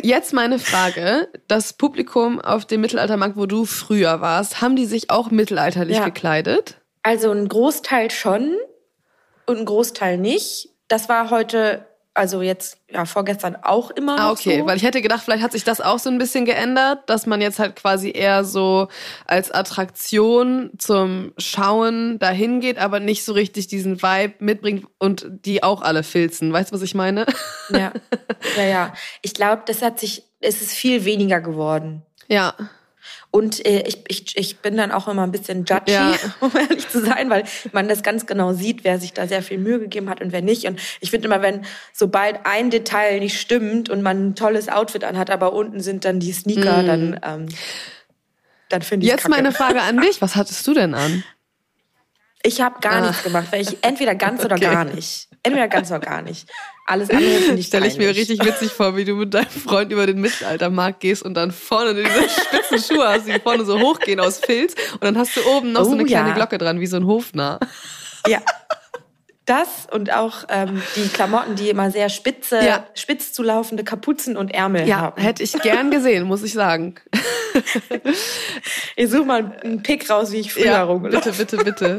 [0.02, 1.28] Jetzt meine Frage.
[1.48, 6.04] Das Publikum auf dem Mittelaltermarkt, wo du früher warst, haben die sich auch mittelalterlich Ja.
[6.04, 6.76] gekleidet?
[7.02, 8.56] Also ein Großteil schon
[9.46, 10.70] und ein Großteil nicht.
[10.88, 14.66] Das war heute also jetzt ja vorgestern auch immer Ah, okay, so.
[14.66, 17.40] weil ich hätte gedacht, vielleicht hat sich das auch so ein bisschen geändert, dass man
[17.40, 18.88] jetzt halt quasi eher so
[19.26, 25.62] als Attraktion zum Schauen dahin geht, aber nicht so richtig diesen Vibe mitbringt und die
[25.62, 26.52] auch alle filzen.
[26.52, 27.26] Weißt du, was ich meine?
[27.70, 27.92] ja,
[28.56, 28.92] ja, ja.
[29.22, 32.02] Ich glaube, das hat sich, es ist viel weniger geworden.
[32.28, 32.54] Ja.
[33.30, 36.14] Und äh, ich, ich, ich bin dann auch immer ein bisschen judgy, Ja.
[36.40, 39.58] um ehrlich zu sein, weil man das ganz genau sieht, wer sich da sehr viel
[39.58, 40.66] Mühe gegeben hat und wer nicht.
[40.66, 45.04] Und ich finde immer, wenn sobald ein Detail nicht stimmt und man ein tolles Outfit
[45.04, 47.48] anhat, aber unten sind dann die Sneaker, dann, ähm,
[48.68, 51.22] dann finde ich Jetzt meine Frage an dich, was hattest du denn an?
[52.42, 53.06] Ich habe gar Ah.
[53.08, 54.64] nichts gemacht, weil ich entweder ganz oder Okay.
[54.70, 55.28] gar nicht.
[55.42, 56.48] Entweder ganz oder gar nicht.
[56.88, 59.90] Alles andere finde ich Stelle ich mir richtig witzig vor, wie du mit deinem Freund
[59.92, 64.20] über den Mittelaltermarkt gehst und dann vorne diese spitzen Schuhe hast, die vorne so hochgehen
[64.20, 66.34] aus Filz und dann hast du oben noch so Oh, eine kleine ja.
[66.34, 67.58] Glocke dran, wie so ein Hofnarr.
[68.28, 68.40] Ja.
[69.46, 72.84] Das und auch ähm, die Klamotten, die immer sehr spitze, Ja.
[72.94, 75.22] spitz zulaufende Kapuzen und Ärmel Ja, haben.
[75.22, 76.96] hätte ich gern gesehen, muss ich sagen.
[78.96, 81.98] Ich suche mal einen Pick raus, wie ich früher Ja, rumgelaufen bitte, bitte, bitte.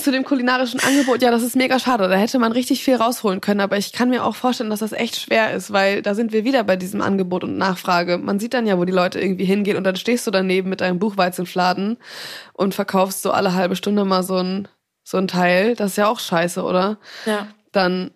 [0.00, 2.08] Zu dem kulinarischen Angebot, ja, das ist mega schade.
[2.08, 4.92] Da hätte man richtig viel rausholen können, aber ich kann mir auch vorstellen, dass das
[4.92, 8.18] echt schwer ist, weil da sind wir wieder bei diesem Angebot und Nachfrage.
[8.18, 10.80] Man sieht dann ja, wo die Leute irgendwie hingehen und dann stehst du daneben mit
[10.80, 11.96] deinem Buchweizenfladen
[12.52, 14.68] und verkaufst so alle halbe Stunde mal so ein,
[15.08, 15.76] so ein Teil.
[15.76, 16.98] Das ist ja auch scheiße, oder?
[17.26, 17.46] Ja.
[17.70, 18.10] Dann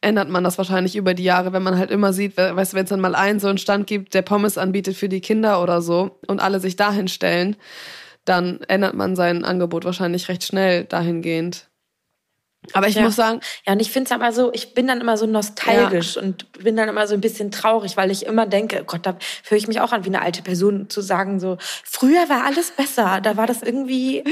[0.00, 2.76] ändert man das wahrscheinlich über die Jahre, wenn man halt immer sieht, we- weißt du,
[2.76, 5.60] wenn es dann mal einen so einen Stand gibt, der Pommes anbietet für die Kinder
[5.62, 7.56] oder so und alle sich dahin stellen,
[8.24, 11.66] dann ändert man sein Angebot wahrscheinlich recht schnell dahingehend.
[12.74, 13.02] Aber ich Ja.
[13.02, 16.16] muss sagen, Ja, und ich finde es aber so, ich bin dann immer so nostalgisch
[16.16, 19.58] und bin dann immer so ein bisschen traurig, weil ich immer denke, Gott, da fühle
[19.58, 23.20] ich mich auch an wie eine alte Person zu sagen, so, früher war alles besser,
[23.22, 24.22] da war das irgendwie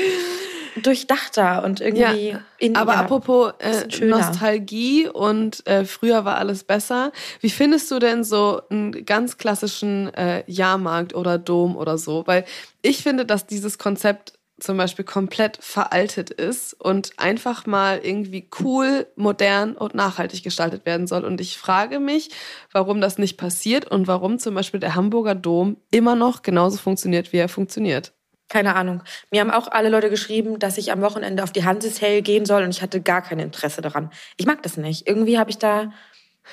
[0.83, 4.05] durchdachter und irgendwie Ja, in aber ja, apropos äh.
[4.05, 7.13] Nostalgie und äh, früher war alles besser.
[7.41, 12.27] Wie findest du denn so einen ganz klassischen äh, Jahrmarkt oder Dom oder so?
[12.27, 12.45] Weil
[12.83, 19.07] ich finde, dass dieses Konzept zum Beispiel komplett veraltet ist und einfach mal irgendwie cool,
[19.17, 21.25] modern und nachhaltig gestaltet werden soll.
[21.25, 22.31] Und ich frage mich,
[22.73, 27.33] warum das nicht passiert und warum zum Beispiel der Hamburger Dom immer noch genauso funktioniert,
[27.33, 28.13] wie er funktioniert.
[28.49, 29.03] Keine Ahnung.
[29.31, 32.63] Mir haben auch alle Leute geschrieben, dass ich am Wochenende auf die Hanseshell gehen soll
[32.63, 34.11] und ich hatte gar kein Interesse daran.
[34.37, 35.07] Ich mag das nicht.
[35.07, 35.93] Irgendwie habe ich da,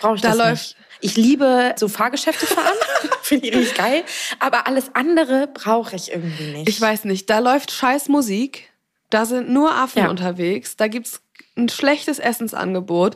[0.01, 0.77] brauche ich Da das läuft- nicht.
[1.01, 2.73] Ich liebe so Fahrgeschäfte fahren,
[3.21, 4.03] finde ich richtig geil.
[4.39, 6.69] Aber alles andere brauche ich irgendwie nicht.
[6.69, 8.71] Ich weiß nicht, da läuft scheiß Musik,
[9.09, 10.09] da sind nur Affen Ja.
[10.09, 11.21] unterwegs, da gibt's
[11.57, 13.15] ein schlechtes Essensangebot.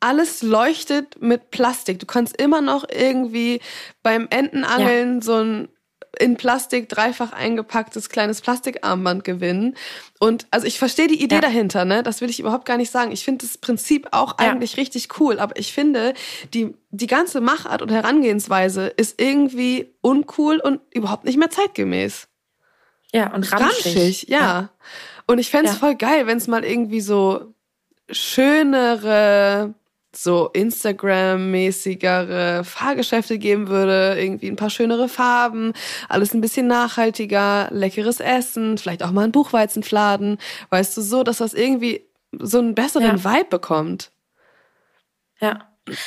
[0.00, 1.98] Alles leuchtet mit Plastik.
[1.98, 3.60] Du kannst immer noch irgendwie
[4.02, 5.68] beim Entenangeln so ein
[6.18, 9.76] in Plastik dreifach eingepacktes kleines Plastikarmband gewinnen.
[10.18, 11.40] Und also ich verstehe die Idee Ja.
[11.40, 12.02] dahinter, ne?
[12.02, 13.12] Das will ich überhaupt gar nicht sagen.
[13.12, 14.50] Ich finde das Prinzip auch Ja.
[14.50, 16.14] eigentlich richtig cool, aber ich finde,
[16.52, 22.26] die, die ganze Machart und Herangehensweise ist irgendwie uncool und überhaupt nicht mehr zeitgemäß.
[23.12, 23.86] Ja, und ramschig.
[23.86, 24.70] Ramschig, ja.
[25.26, 25.78] Und ich fänd's Ja.
[25.78, 27.54] voll geil, wenn es mal irgendwie so
[28.10, 29.74] schönere,
[30.14, 35.72] so Instagram-mäßigere Fahrgeschäfte geben würde, irgendwie ein paar schönere Farben,
[36.08, 40.38] alles ein bisschen nachhaltiger, leckeres Essen, vielleicht auch mal ein Buchweizenfladen,
[40.70, 42.04] weißt du, so, dass das irgendwie
[42.38, 43.24] so einen besseren Ja.
[43.24, 44.10] Vibe bekommt.
[45.40, 45.66] Ja.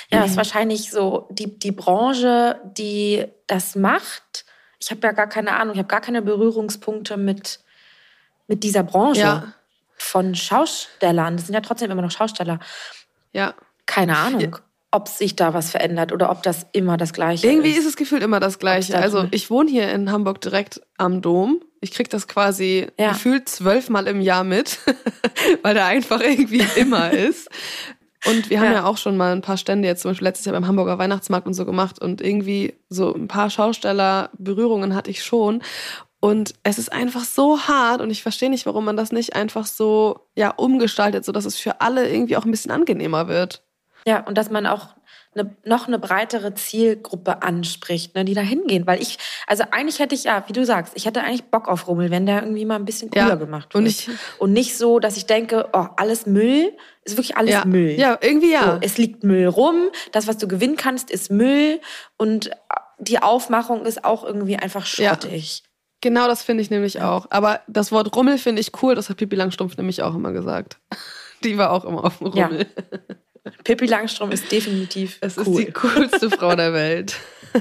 [0.09, 4.45] Ja, das ist wahrscheinlich so die, die Branche, die das macht.
[4.79, 7.59] Ich habe ja gar keine Ahnung, ich habe gar keine Berührungspunkte mit,
[8.47, 9.53] mit dieser Branche Ja.
[9.97, 11.35] von Schaustellern.
[11.35, 12.59] Das sind ja trotzdem immer noch Schausteller.
[13.33, 13.55] Ja.
[13.85, 14.57] Keine Ahnung,
[14.91, 17.79] ob sich da was verändert oder ob das immer das Gleiche Irgendwie ist.
[17.79, 18.93] ist es gefühlt immer das Gleiche.
[18.93, 21.61] da Also ich wohne hier in Hamburg direkt am Dom.
[21.81, 23.09] Ich krieg das quasi Ja.
[23.09, 24.77] gefühlt zwölfmal im Jahr mit,
[25.63, 27.49] weil der einfach irgendwie immer ist.
[28.25, 28.73] Und wir haben ja.
[28.73, 28.85] Ja.
[28.85, 31.55] auch schon mal ein paar Stände jetzt zum Beispiel letztes Jahr beim Hamburger Weihnachtsmarkt und
[31.55, 35.61] so gemacht und irgendwie so ein paar Schausteller-Berührungen hatte ich schon.
[36.19, 39.65] Und es ist einfach so hart und ich verstehe nicht, warum man das nicht einfach
[39.65, 43.62] so ja umgestaltet, so dass es für alle irgendwie auch ein bisschen angenehmer wird.
[44.05, 44.89] Ja, und dass man auch
[45.35, 48.85] eine, noch eine breitere Zielgruppe anspricht, ne, die da hingehen.
[48.85, 51.87] Weil ich, also eigentlich hätte ich, ja, wie du sagst, ich hätte eigentlich Bock auf
[51.87, 53.75] Rummel, wenn der irgendwie mal ein bisschen cooler Ja, gemacht wird.
[53.75, 57.65] und ich- und nicht so, dass ich denke, oh, alles Müll, ist wirklich alles ja.
[57.65, 57.91] Müll.
[57.99, 58.73] Ja, irgendwie ja.
[58.73, 61.79] So, es liegt Müll rum, das, was du gewinnen kannst, ist Müll
[62.17, 62.51] und
[62.99, 65.09] die Aufmachung ist auch irgendwie einfach Ja.
[65.15, 65.63] schrottig.
[66.01, 67.27] Genau, das finde ich nämlich auch.
[67.31, 70.77] Aber das Wort Rummel finde ich cool, das hat Pippi Langstrumpf nämlich auch immer gesagt.
[71.43, 72.49] Die war auch immer auf dem Ja.
[73.63, 75.65] Pippi Langstrom ist definitiv Es ist cool.
[75.65, 77.15] die coolste Frau der Welt.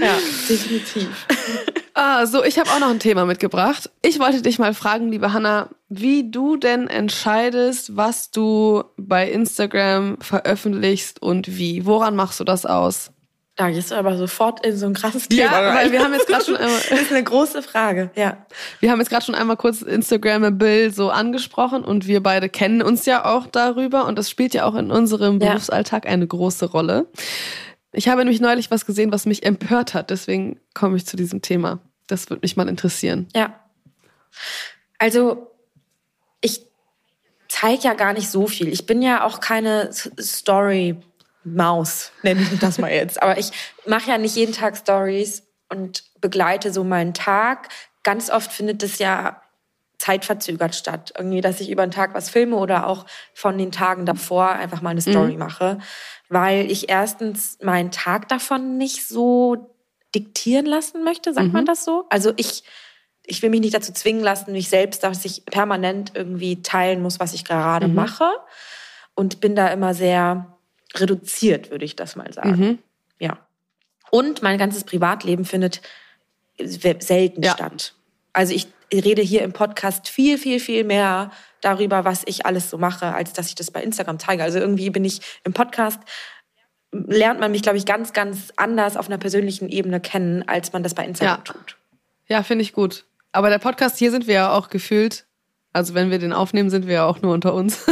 [0.00, 0.16] ja,
[0.48, 1.26] definitiv.
[1.92, 3.90] Ah, so, ich habe auch noch ein Thema mitgebracht.
[4.02, 10.18] Ich wollte dich mal fragen, liebe Hanna, wie du denn entscheidest, was du bei Instagram
[10.20, 11.86] veröffentlichst und wie.
[11.86, 13.12] Woran machst du das aus?
[13.56, 15.76] Da gehst du aber sofort in so ein krasses Thema Ja, rein.
[15.76, 18.36] weil wir haben jetzt gerade schon einmal, Das ist eine große Frage, ja.
[18.80, 23.06] wir haben jetzt gerade schon einmal kurz Instagrammable so angesprochen und wir beide kennen uns
[23.06, 25.50] ja auch darüber und das spielt ja auch in unserem Ja.
[25.50, 27.06] Berufsalltag eine große Rolle.
[27.92, 31.40] Ich habe nämlich neulich was gesehen, was mich empört hat, deswegen komme ich zu diesem
[31.40, 31.78] Thema.
[32.08, 33.28] Das würde mich mal interessieren.
[33.36, 33.54] Ja.
[34.98, 35.52] Also,
[36.40, 36.66] ich
[37.48, 38.66] zeige ja gar nicht so viel.
[38.68, 40.10] Ich bin ja auch keine S-
[41.44, 43.22] Story-Maus, nenne ich das mal jetzt.
[43.22, 43.50] Aber ich
[43.86, 47.68] mache ja nicht jeden Tag Stories und begleite so meinen Tag.
[48.02, 49.40] Ganz oft findet es ja
[49.98, 51.12] zeitverzögert statt.
[51.16, 54.82] Irgendwie, dass ich über den Tag was filme oder auch von den Tagen davor einfach
[54.82, 55.78] mal eine Story mache.
[56.28, 59.70] Weil ich erstens meinen Tag davon nicht so
[60.14, 62.04] diktieren lassen möchte, sagt man das so?
[62.08, 62.62] Also ich,
[63.24, 67.18] ich will mich nicht dazu zwingen lassen, mich selbst, dass ich permanent irgendwie teilen muss,
[67.18, 68.28] was ich gerade mache.
[69.14, 70.53] Und bin da immer sehr
[70.96, 72.78] reduziert, würde ich das mal sagen.
[73.18, 73.38] Ja.
[74.10, 75.80] Und mein ganzes Privatleben findet
[76.58, 77.52] selten Ja.
[77.52, 77.94] statt.
[78.32, 81.30] Also ich rede hier im Podcast viel, viel, viel mehr
[81.60, 84.42] darüber, was ich alles so mache, als dass ich das bei Instagram zeige.
[84.42, 86.00] Also irgendwie bin ich im Podcast,
[86.92, 90.82] lernt man mich, glaube ich, ganz, ganz anders auf einer persönlichen Ebene kennen, als man
[90.84, 91.42] das bei Instagram Ja.
[91.42, 91.76] tut.
[92.28, 93.04] Ja, finde ich gut.
[93.32, 95.26] Aber der Podcast hier sind wir ja auch gefühlt.
[95.74, 97.84] Also wenn wir den aufnehmen, sind wir ja auch nur unter uns.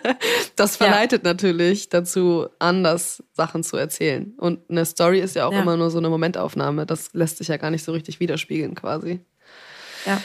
[0.56, 0.86] das Ja.
[0.86, 4.32] verleitet natürlich dazu, anders Sachen zu erzählen.
[4.38, 5.60] Und eine Story ist ja auch Ja.
[5.62, 6.86] immer nur so eine Momentaufnahme.
[6.86, 9.20] Das lässt sich ja gar nicht so richtig widerspiegeln quasi.
[10.06, 10.20] Ja.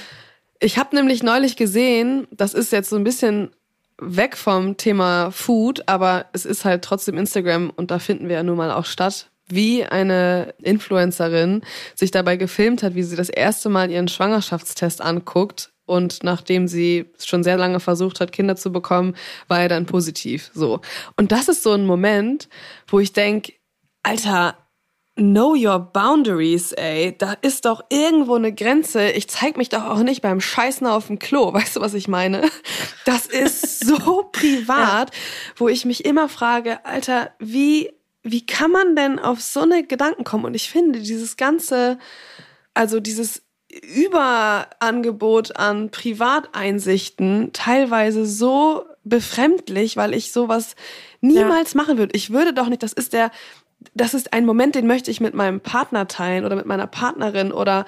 [0.59, 3.49] Ich habe nämlich neulich gesehen, das ist jetzt so ein bisschen
[3.97, 8.43] weg vom Thema Food, aber es ist halt trotzdem Instagram und da finden wir ja
[8.43, 11.63] nun mal auch statt, wie eine Influencerin
[11.95, 17.09] sich dabei gefilmt hat, wie sie das erste Mal ihren Schwangerschaftstest anguckt und nachdem sie
[17.23, 19.15] schon sehr lange versucht hat, Kinder zu bekommen,
[19.47, 20.51] war er dann positiv.
[20.53, 20.81] So.
[21.17, 22.47] Und das ist so ein Moment,
[22.87, 23.53] wo ich denk,
[24.03, 24.55] Alter,
[25.15, 27.13] Know your boundaries, ey.
[27.17, 29.11] Da ist doch irgendwo eine Grenze.
[29.11, 31.53] Ich zeig mich doch auch nicht beim Scheißen auf dem Klo.
[31.53, 32.49] Weißt du, was ich meine?
[33.03, 35.11] Das ist so privat,
[35.57, 37.91] wo ich mich immer frage, Alter, wie,
[38.23, 40.45] wie kann man denn auf so eine Gedanken kommen?
[40.45, 41.99] Und ich finde dieses ganze,
[42.73, 43.41] also dieses
[43.71, 50.75] Überangebot an Privateinsichten teilweise so befremdlich, weil ich sowas
[51.21, 52.15] niemals machen würde.
[52.15, 53.31] Ich würde doch nicht, das ist der,
[53.93, 57.51] das ist ein Moment, den möchte ich mit meinem Partner teilen oder mit meiner Partnerin
[57.51, 57.85] oder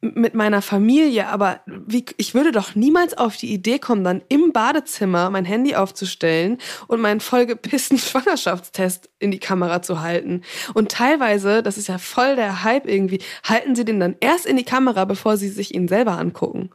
[0.00, 4.52] mit meiner Familie, aber wie, ich würde doch niemals auf die Idee kommen, dann im
[4.52, 10.42] Badezimmer mein Handy aufzustellen und meinen vollgepissten Schwangerschaftstest in die Kamera zu halten.
[10.74, 14.56] Und teilweise, das ist ja voll der Hype irgendwie, halten sie den dann erst in
[14.56, 16.70] die Kamera, bevor sie sich ihn selber angucken.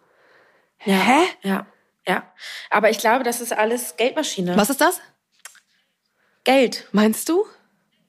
[0.83, 0.95] Ja.
[0.95, 1.21] Hä?
[1.43, 1.65] Ja.
[2.05, 2.23] Ja.
[2.69, 4.57] Aber ich glaube, das ist alles Geldmaschine.
[4.57, 4.99] Was ist das?
[6.43, 6.89] Geld.
[6.91, 7.45] Meinst du?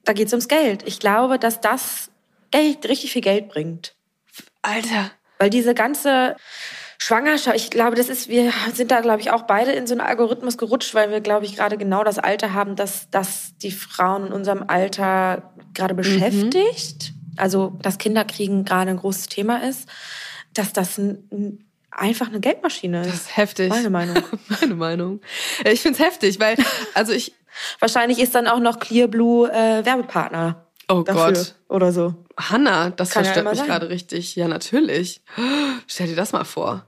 [0.03, 0.83] Da geht es ums Geld.
[0.85, 2.11] Ich glaube, dass das
[2.51, 3.95] Geld, richtig viel Geld bringt.
[4.65, 5.11] Alter.
[5.37, 6.35] Weil diese ganze
[6.97, 10.01] Schwangerschaft, ich glaube, das ist, wir sind da, glaube ich, auch beide in so einen
[10.01, 14.27] Algorithmus gerutscht, weil wir, glaube ich, gerade genau das Alter haben, dass, dass die Frauen
[14.27, 17.13] in unserem Alter gerade beschäftigt.
[17.37, 19.89] Also, dass Kinderkriegen gerade ein großes Thema ist.
[20.53, 23.07] Dass das ein, ein, einfach eine Geldmaschine ist.
[23.07, 23.69] Das ist heftig.
[23.69, 24.23] Meine Meinung.
[24.61, 25.21] Meine Meinung.
[25.69, 26.55] Ich find's heftig, weil,
[26.93, 27.33] also ich,
[27.79, 30.64] Wahrscheinlich ist dann auch noch Clearblue äh, Werbepartner.
[30.89, 31.55] Oh Gott.
[31.69, 32.15] Oder so.
[32.37, 34.35] Hanna, das Kann ja verstört immer mich gerade richtig.
[34.35, 35.21] Ja, natürlich.
[35.87, 36.85] Stell dir das mal vor.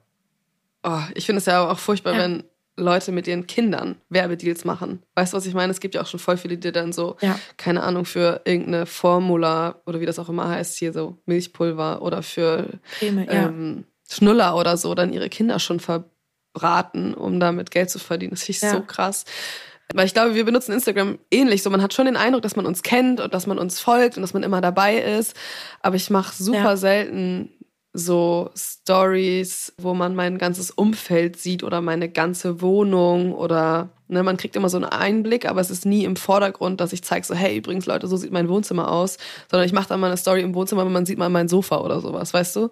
[0.83, 2.19] Oh, ich finde es ja auch furchtbar, Ja.
[2.19, 2.43] wenn
[2.79, 5.01] Leute mit ihren Kindern Werbedeals machen.
[5.15, 5.71] Weißt du, was ich meine?
[5.71, 7.39] Es gibt ja auch schon voll viele, die dann so, Ja.
[7.57, 12.21] keine Ahnung, für irgendeine Formula oder wie das auch immer heißt, hier so Milchpulver oder
[12.21, 12.67] für
[12.99, 13.31] Creme, ja.
[13.47, 18.31] ähm, Schnuller oder so, dann ihre Kinder schon verbraten, um damit Geld zu verdienen.
[18.31, 18.71] Das finde ich Ja.
[18.73, 19.25] so krass.
[19.93, 21.63] Weil ich glaube, wir benutzen Instagram ähnlich.
[21.63, 24.17] So, man hat schon den Eindruck, dass man uns kennt und dass man uns folgt
[24.17, 25.33] und dass man immer dabei ist.
[25.81, 26.77] Aber ich mache super Ja.
[26.77, 27.51] selten
[27.93, 34.37] so Stories, wo man mein ganzes Umfeld sieht oder meine ganze Wohnung oder ne, man
[34.37, 37.33] kriegt immer so einen Einblick, aber es ist nie im Vordergrund, dass ich zeige so,
[37.33, 39.17] hey, übrigens Leute, so sieht mein Wohnzimmer aus,
[39.49, 41.77] sondern ich mache dann mal eine Story im Wohnzimmer, aber man sieht mal mein Sofa
[41.79, 42.69] oder sowas, weißt du?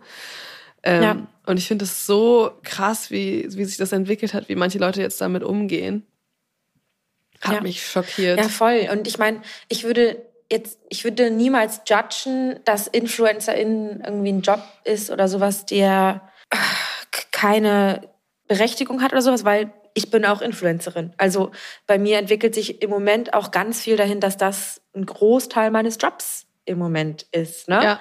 [0.83, 1.17] Ähm, Ja.
[1.47, 5.01] Und ich finde es so krass, wie, wie sich das entwickelt hat, wie manche Leute
[5.01, 6.03] jetzt damit umgehen.
[7.45, 7.61] Hat Ja.
[7.61, 8.39] mich schockiert.
[8.39, 8.89] Ja, voll.
[8.91, 14.61] Und ich meine, ich würde jetzt, ich würde niemals judgen, dass InfluencerInnen irgendwie ein Job
[14.83, 16.57] ist oder sowas, der äh,
[17.31, 18.09] keine
[18.47, 21.13] Berechtigung hat oder sowas, weil ich bin auch Influencerin.
[21.17, 21.51] Also
[21.87, 25.97] bei mir entwickelt sich im Moment auch ganz viel dahin, dass das ein Großteil meines
[26.01, 27.67] Jobs im Moment ist.
[27.69, 27.81] Ne?
[27.83, 27.99] ja.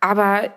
[0.00, 0.54] Aber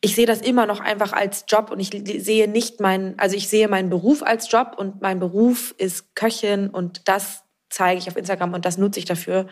[0.00, 1.90] ich sehe das immer noch einfach als Job und ich
[2.24, 6.70] sehe nicht meinen, also ich sehe meinen Beruf als Job und mein Beruf ist Köchin
[6.70, 9.48] und das zeige ich auf Instagram und das nutze ich dafür,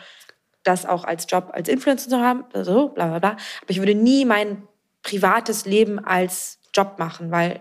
[0.62, 3.30] das auch als Job, als Influencer zu haben, so, bla bla bla.
[3.30, 4.66] Aber ich würde nie mein
[5.02, 7.60] privates Leben als Job machen, weil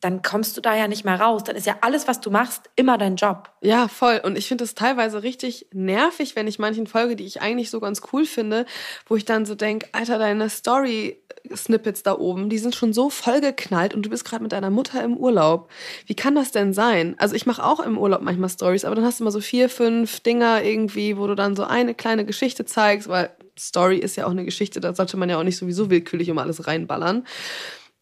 [0.00, 1.44] dann kommst du da ja nicht mehr raus.
[1.44, 3.50] Dann ist ja alles, was du machst, immer dein Job.
[3.60, 4.20] Ja, voll.
[4.22, 7.80] Und ich finde es teilweise richtig nervig, wenn ich manchen Folge, die ich eigentlich so
[7.80, 8.64] ganz cool finde,
[9.06, 13.94] wo ich dann so denke, Alter, deine Story-Snippets da oben, die sind schon so vollgeknallt
[13.94, 15.70] und du bist gerade mit deiner Mutter im Urlaub.
[16.06, 17.16] Wie kann das denn sein?
[17.18, 19.68] Also ich mache auch im Urlaub manchmal Stories, aber dann hast du immer so vier,
[19.68, 24.26] fünf Dinger irgendwie, wo du dann so eine kleine Geschichte zeigst, weil Story ist ja
[24.26, 27.26] auch eine Geschichte, da sollte man ja auch nicht sowieso willkürlich immer alles reinballern.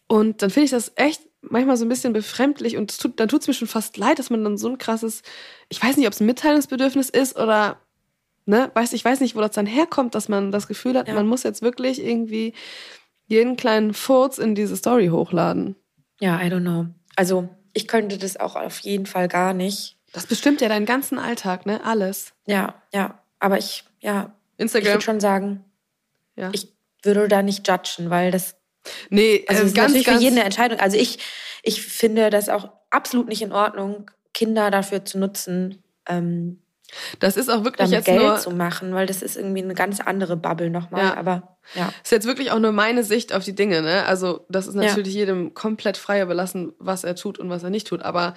[0.08, 3.42] Und dann finde ich das echt manchmal so ein bisschen befremdlich und tut, dann tut
[3.42, 5.22] es mir schon fast leid, dass man dann so ein krasses,
[5.68, 7.80] ich weiß nicht, ob es ein Mitteilungsbedürfnis ist oder,
[8.44, 11.14] ne, weiß, ich weiß nicht, wo das dann herkommt, dass man das Gefühl hat, ja.
[11.14, 12.54] man muss jetzt wirklich irgendwie
[13.26, 15.76] jeden kleinen Furz in diese Story hochladen.
[16.20, 16.86] Ja, I don't know.
[17.16, 19.98] Also, ich könnte das auch auf jeden Fall gar nicht.
[20.12, 21.84] Das bestimmt ja deinen ganzen Alltag, ne?
[21.84, 22.32] Alles.
[22.46, 23.22] Ja, ja.
[23.38, 24.34] Aber ich, ja.
[24.56, 24.86] Instagram.
[24.86, 25.64] Ich würde schon sagen,
[26.36, 26.50] ja.
[26.52, 28.56] ich würde da nicht judgen, weil das
[29.10, 30.78] Nee, also es ist ganz, natürlich ganz für jeden eine Entscheidung.
[30.78, 31.18] Also ich,
[31.62, 36.60] ich finde das auch absolut nicht in Ordnung, Kinder dafür zu nutzen, ähm,
[37.18, 40.00] das ist auch wirklich jetzt Geld nur zu machen, weil das ist irgendwie eine ganz
[40.00, 41.04] andere Bubble nochmal.
[41.04, 41.16] Ja.
[41.16, 41.92] Aber ja.
[42.02, 44.04] Ist jetzt wirklich auch nur meine Sicht auf die Dinge, ne?
[44.06, 45.20] Also das ist natürlich ja.
[45.20, 48.02] jedem komplett frei überlassen, was er tut und was er nicht tut.
[48.02, 48.34] Aber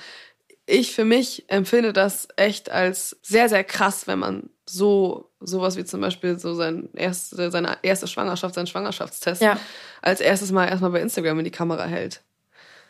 [0.70, 5.86] ich für mich empfinde das echt als sehr, sehr krass, wenn man so sowas wie
[5.86, 9.58] zum Beispiel so sein erste, seine erste Schwangerschaft, seinen Schwangerschaftstest ja.
[10.02, 12.22] als erstes Mal erstmal bei Instagram in die Kamera hält.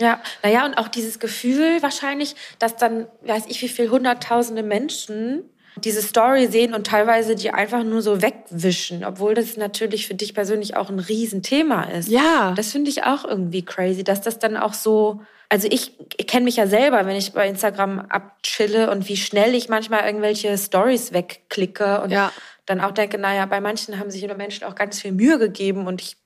[0.02, 5.44] Ja, naja, und auch dieses Gefühl wahrscheinlich, dass dann, weiß ich, wie viel hunderttausende Menschen
[5.84, 10.34] diese Story sehen und teilweise die einfach nur so wegwischen, obwohl das natürlich für dich
[10.34, 12.10] persönlich auch ein Riesenthema ist.
[12.10, 12.54] Ja.
[12.56, 16.46] Das finde ich auch irgendwie crazy, dass das dann auch so, also ich, ich kenne
[16.46, 21.12] mich ja selber, wenn ich bei Instagram abchille und wie schnell ich manchmal irgendwelche Stories
[21.12, 22.32] wegklicke und ja.
[22.68, 26.02] dann auch denke, naja, bei manchen haben sich Menschen auch ganz viel Mühe gegeben und
[26.02, 26.18] ich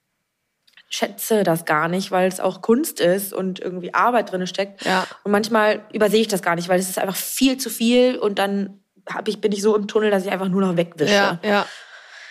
[0.90, 4.86] schätze das gar nicht, weil es auch Kunst ist und irgendwie Arbeit drin steckt.
[4.86, 5.08] Ja.
[5.24, 8.38] Und manchmal übersehe ich das gar nicht, weil es ist einfach viel zu viel und
[8.38, 11.14] dann hab ich, bin ich so im Tunnel, dass ich einfach nur noch wegwische.
[11.14, 11.66] Ja, ja.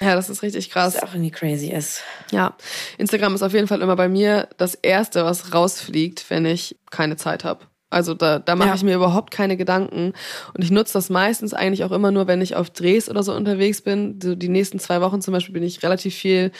[0.02, 0.96] Ja, das ist richtig krass.
[0.96, 2.02] Was auch irgendwie crazy ist.
[2.30, 2.56] Ja,
[2.98, 7.16] Instagram ist auf jeden Fall immer bei mir das Erste, was rausfliegt, wenn ich keine
[7.16, 7.66] Zeit habe.
[7.92, 8.74] Also da, da mache ja.
[8.74, 10.14] ich mir überhaupt keine Gedanken.
[10.54, 13.34] Und ich nutze das meistens eigentlich auch immer nur, wenn ich auf Drehs oder so
[13.34, 14.18] unterwegs bin.
[14.22, 16.52] So die nächsten zwei Wochen zum Beispiel bin ich relativ viel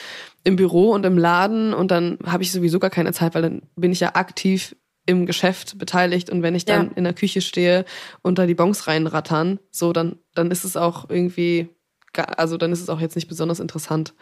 [0.45, 3.63] im Büro und im Laden und dann habe ich sowieso gar keine Zeit, weil dann
[3.77, 4.77] bin ich ja aktiv
[5.07, 6.93] im Geschäft beteiligt und wenn ich dann ja.
[6.97, 7.85] in der Küche stehe
[8.21, 11.71] und da die Bons reinrattern, so dann, dann ist es auch irgendwie
[12.17, 14.15] also dann ist es auch jetzt nicht besonders interessant.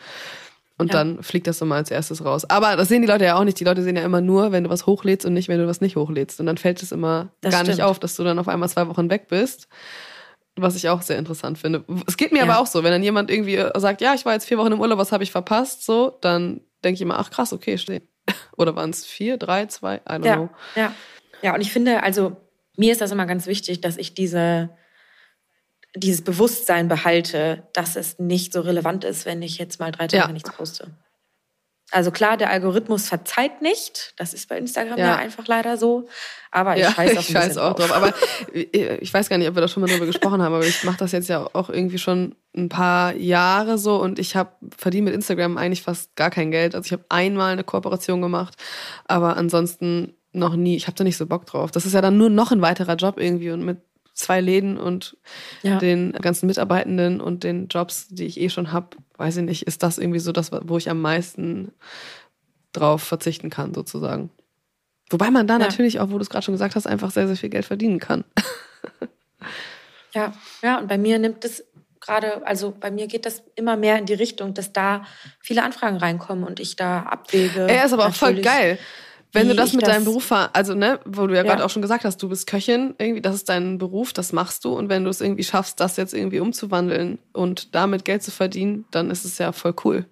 [0.81, 0.99] Und ja.
[0.99, 2.49] dann fliegt das immer als erstes raus.
[2.49, 3.61] Aber das sehen die Leute ja auch nicht.
[3.61, 5.83] Die Leute sehen ja immer nur, wenn du was hochlädst und nicht, wenn du was
[5.83, 6.41] nicht hochlädst.
[6.41, 7.77] Und dann fällt es immer das gar stimmt.
[7.77, 9.69] nicht auf, dass du dann auf einmal zwei Wochen weg bist.
[10.57, 11.85] Was ich auch sehr interessant finde.
[12.07, 12.45] Es geht mir ja.
[12.45, 14.81] aber auch so, wenn dann jemand irgendwie sagt, ja, ich war jetzt vier Wochen im
[14.81, 15.85] Urlaub, was habe ich verpasst?
[15.85, 18.01] So, dann denke ich immer, ach krass, okay, stehe.
[18.57, 19.97] Oder waren es vier, drei, zwei?
[19.97, 20.37] I don't ja.
[20.37, 20.49] know.
[20.77, 20.95] Ja.
[21.43, 22.37] ja, und ich finde, also
[22.79, 24.71] mir ist das immer ganz wichtig, dass ich diese
[25.97, 30.29] dieses Bewusstsein behalte, dass es nicht so relevant ist, wenn ich jetzt mal drei Tage
[30.29, 30.33] ja.
[30.33, 30.89] nichts poste.
[31.93, 34.15] Also klar, der Algorithmus verzeiht nicht.
[34.17, 36.09] Das ist bei Instagram ja, ja einfach leider so.
[36.53, 37.93] Aber ich ja, scheiß, ich scheiß auch drauf.
[37.93, 38.15] Aber
[38.53, 40.99] ich weiß gar nicht, ob wir da schon mal drüber gesprochen haben, aber ich mache
[40.99, 45.15] das jetzt ja auch irgendwie schon ein paar Jahre so und ich habe verdiene mit
[45.15, 46.75] Instagram eigentlich fast gar kein Geld.
[46.75, 48.55] Also ich habe einmal eine Kooperation gemacht,
[49.07, 50.77] aber ansonsten noch nie.
[50.77, 51.73] Ich habe da nicht so Bock drauf.
[51.73, 53.79] Das ist ja dann nur noch ein weiterer Job irgendwie und mit
[54.13, 55.17] zwei Läden und
[55.63, 55.79] ja.
[55.79, 59.83] den ganzen Mitarbeitenden und den Jobs, die ich eh schon habe, weiß ich nicht, ist
[59.83, 61.73] das irgendwie so das, wo ich am meisten
[62.73, 64.31] drauf verzichten kann, sozusagen.
[65.11, 65.59] Wobei man da ja.
[65.59, 67.99] natürlich auch, wo du es gerade schon gesagt hast, einfach sehr, sehr viel Geld verdienen
[67.99, 68.25] kann.
[70.15, 71.65] ja, ja, und bei mir nimmt es
[72.01, 75.05] gerade, also bei mir geht das immer mehr in die Richtung, dass da
[75.41, 77.67] viele Anfragen reinkommen und ich da abwäge.
[77.69, 78.79] Er ist aber auch voll geil.
[79.33, 81.43] Wenn du das mit das deinem Beruf, also ne, wo du ja, ja.
[81.45, 84.65] gerade auch schon gesagt hast, du bist Köchin, irgendwie, das ist dein Beruf, das machst
[84.65, 84.73] du.
[84.73, 88.87] Und wenn du es irgendwie schaffst, das jetzt irgendwie umzuwandeln und damit Geld zu verdienen,
[88.91, 90.07] dann ist es ja voll cool.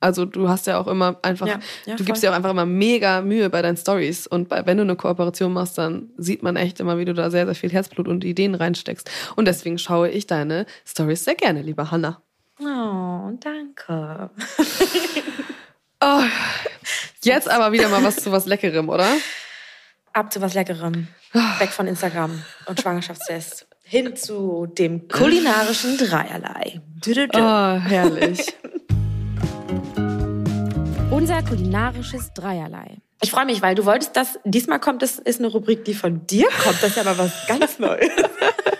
[0.00, 2.66] Also du hast ja auch immer einfach, ja, ja, du gibst ja auch einfach immer
[2.66, 6.54] mega Mühe bei deinen Stories und bei, wenn du eine Kooperation machst, dann sieht man
[6.54, 9.10] echt immer, wie du da sehr, sehr viel Herzblut und Ideen reinsteckst.
[9.34, 12.22] Und deswegen schaue ich deine Stories sehr gerne, liebe Hanna.
[12.60, 14.30] Oh, danke.
[16.00, 16.22] oh,
[17.24, 19.08] Jetzt aber wieder mal was zu was Leckerem, oder?
[20.12, 21.08] Ab zu was Leckerem.
[21.58, 23.66] Weg von Instagram und Schwangerschaftstest.
[23.82, 26.80] Hin zu dem kulinarischen Dreierlei.
[27.34, 28.54] Oh, herrlich.
[31.10, 32.98] Unser kulinarisches Dreierlei.
[33.20, 36.24] Ich freue mich, weil du wolltest das, diesmal kommt das, ist eine Rubrik, die von
[36.26, 36.80] dir kommt.
[36.82, 38.10] Das ist ja mal was ganz Neues.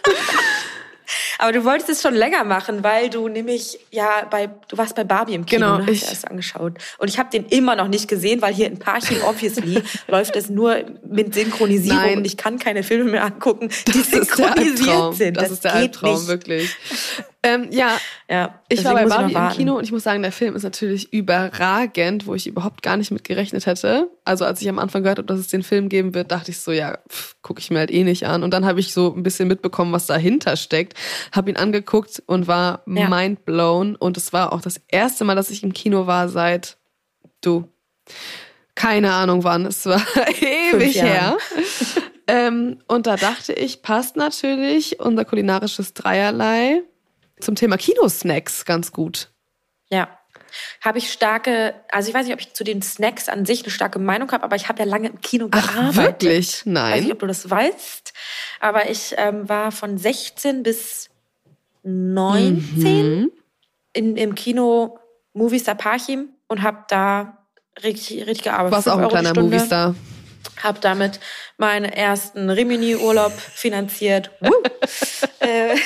[1.39, 5.05] Aber du wolltest es schon länger machen, weil du nämlich ja bei du warst bei
[5.05, 5.86] Barbie im Kino, Genau, ne?
[5.86, 6.74] hast ich- erst angeschaut.
[6.99, 10.49] Und ich habe den immer noch nicht gesehen, weil hier in Parchim obviously läuft es
[10.51, 10.76] nur
[11.09, 12.18] mit Synchronisierung Nein.
[12.18, 15.36] und ich kann keine Filme mehr angucken, die Das ist der synchronisiert sind.
[15.36, 16.74] Das, ist der geht Albtraum, wirklich.
[17.55, 19.49] Ähm, ja, Ja, ich war bei Barbie im.
[19.57, 23.11] Kino und ich muss sagen, der Film ist natürlich überragend, wo ich überhaupt gar nicht
[23.11, 24.11] mit gerechnet hätte.
[24.24, 26.61] Also als ich am Anfang gehört habe, dass es den Film geben wird, dachte ich
[26.61, 26.99] so, ja,
[27.42, 28.42] gucke ich mir halt eh nicht an.
[28.42, 30.94] Und dann habe ich so ein bisschen mitbekommen, was dahinter steckt,
[31.32, 33.09] habe ihn angeguckt und war Ja.
[33.09, 33.96] mind blown.
[33.96, 36.76] Und es war auch das erste Mal, dass ich im Kino war seit
[37.40, 37.68] du.
[38.74, 39.66] Keine Ahnung wann.
[39.66, 40.01] Es war
[40.40, 41.36] ewig her.
[42.26, 46.82] Ähm, und da dachte ich, passt natürlich unser kulinarisches Dreierlei
[47.41, 49.30] zum Thema Kinosnacks ganz gut.
[49.91, 50.09] Ja.
[50.82, 53.70] Habe ich starke, also ich weiß nicht, ob ich zu den Snacks an sich eine
[53.70, 55.97] starke Meinung habe, aber ich habe ja lange im Kino Ach, gearbeitet.
[56.22, 56.39] wirklich?
[56.49, 57.12] Ich weiß nicht, Nein.
[57.12, 58.12] ob du das weißt,
[58.61, 61.11] aber ich ähm, war von 16 bis
[61.82, 63.30] 19 Mhm.
[63.93, 64.99] in, im Kino
[65.34, 67.39] Movistar Parchim und habe da
[67.82, 68.72] richtig, richtig gearbeitet.
[68.72, 69.57] Warst auch ein kleiner Stunde.
[69.57, 69.95] Moviestar.
[70.62, 71.20] Habe damit
[71.57, 74.30] meinen ersten Rimini-Urlaub finanziert.
[75.41, 75.76] Äh,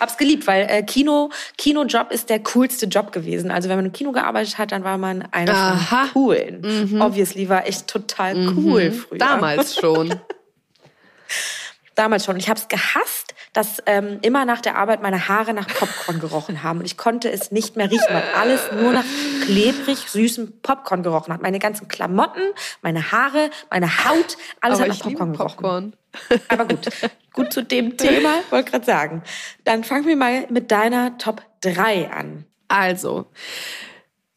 [0.00, 3.50] hab's geliebt, weil äh, Kino, Kinojob ist der coolste Job gewesen.
[3.50, 6.06] Also wenn man im Kino gearbeitet hat, dann war man einer Aha.
[6.06, 7.00] von coolen.
[7.00, 9.14] Obviously war ich total cool früher.
[9.14, 9.18] Mhm.
[9.18, 10.14] Damals schon.
[11.94, 12.36] Damals schon.
[12.36, 16.62] Ich habe es gehasst, dass ähm, immer nach der Arbeit meine Haare nach Popcorn gerochen
[16.62, 16.78] haben.
[16.78, 19.04] Und ich konnte es nicht mehr riechen, weil alles nur nach
[19.44, 21.42] klebrig süßem Popcorn gerochen hat.
[21.42, 22.42] Meine ganzen Klamotten,
[22.80, 25.56] meine Haare, meine Haut, alles Aber hat nach Popcorn gerochen.
[25.56, 25.92] Popcorn.
[26.48, 26.88] Aber gut,
[27.32, 29.22] gut zu dem Thema, wollte gerade sagen.
[29.64, 32.44] Dann fangen wir mal mit deiner Top 3 an.
[32.68, 33.26] Also,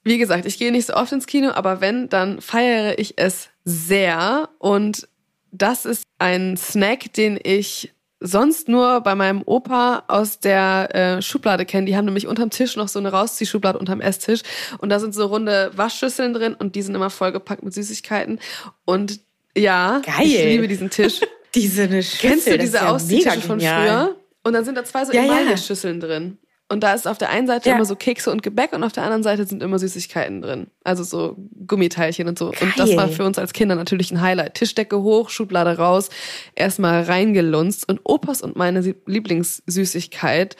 [0.03, 3.49] wie gesagt, ich gehe nicht so oft ins Kino, aber wenn, dann feiere ich es
[3.63, 4.49] sehr.
[4.59, 5.07] Und
[5.51, 11.65] das ist ein Snack, den ich sonst nur bei meinem Opa aus der äh, Schublade
[11.65, 11.85] kenne.
[11.85, 14.41] Die haben nämlich unterm Tisch noch so eine Rausziehschublade unterm Esstisch.
[14.79, 18.39] Und da sind so runde Waschschüsseln drin und die sind immer vollgepackt mit Süßigkeiten.
[18.85, 19.19] Und
[19.55, 20.25] ja, Geil.
[20.25, 21.21] ich liebe diesen Tisch.
[21.55, 24.15] Diese eine Schüssel, Kennst du diese ja Ausziehtische von früher?
[24.43, 25.25] Und dann sind da zwei so Ja, ja.
[25.39, 26.37] Emaille-Schüsseln drin.
[26.69, 27.75] Und da ist auf der einen Seite Ja.
[27.75, 30.67] immer so Kekse und Gebäck und auf der anderen Seite sind immer Süßigkeiten drin.
[30.83, 31.35] Also so
[31.67, 32.47] Gummiteilchen und so.
[32.47, 32.97] Und das Geil.
[32.97, 34.55] war für uns als Kinder natürlich ein Highlight.
[34.55, 36.09] Tischdecke hoch, Schublade raus,
[36.55, 37.87] erstmal reingelunzt.
[37.87, 40.55] Und Opas und meine Lieblingssüßigkeit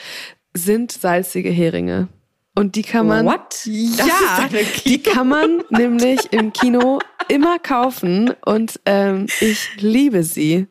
[0.54, 2.10] sind salzige Heringe.
[2.56, 3.26] Und die kann man.
[3.26, 3.66] What?
[3.66, 4.48] Ja,
[4.86, 10.68] die kann man nämlich im Kino immer kaufen und ähm, ich liebe sie.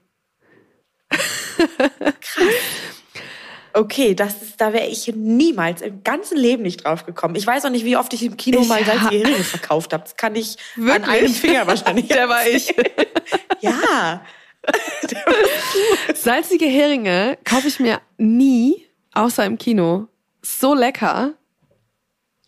[3.74, 7.36] Okay, das ist, da wäre ich niemals im ganzen Leben nicht drauf gekommen.
[7.36, 10.02] Ich weiß auch nicht, wie oft ich im Kino Ich mal salzige Heringe verkauft habe.
[10.02, 11.08] Das kann ich an Wirklich?
[11.08, 12.08] einem Finger wahrscheinlich.
[12.08, 12.74] Der war ich.
[13.60, 14.22] Ja.
[16.14, 20.08] Salzige Heringe kaufe ich mir nie, außer im Kino.
[20.42, 21.34] So lecker.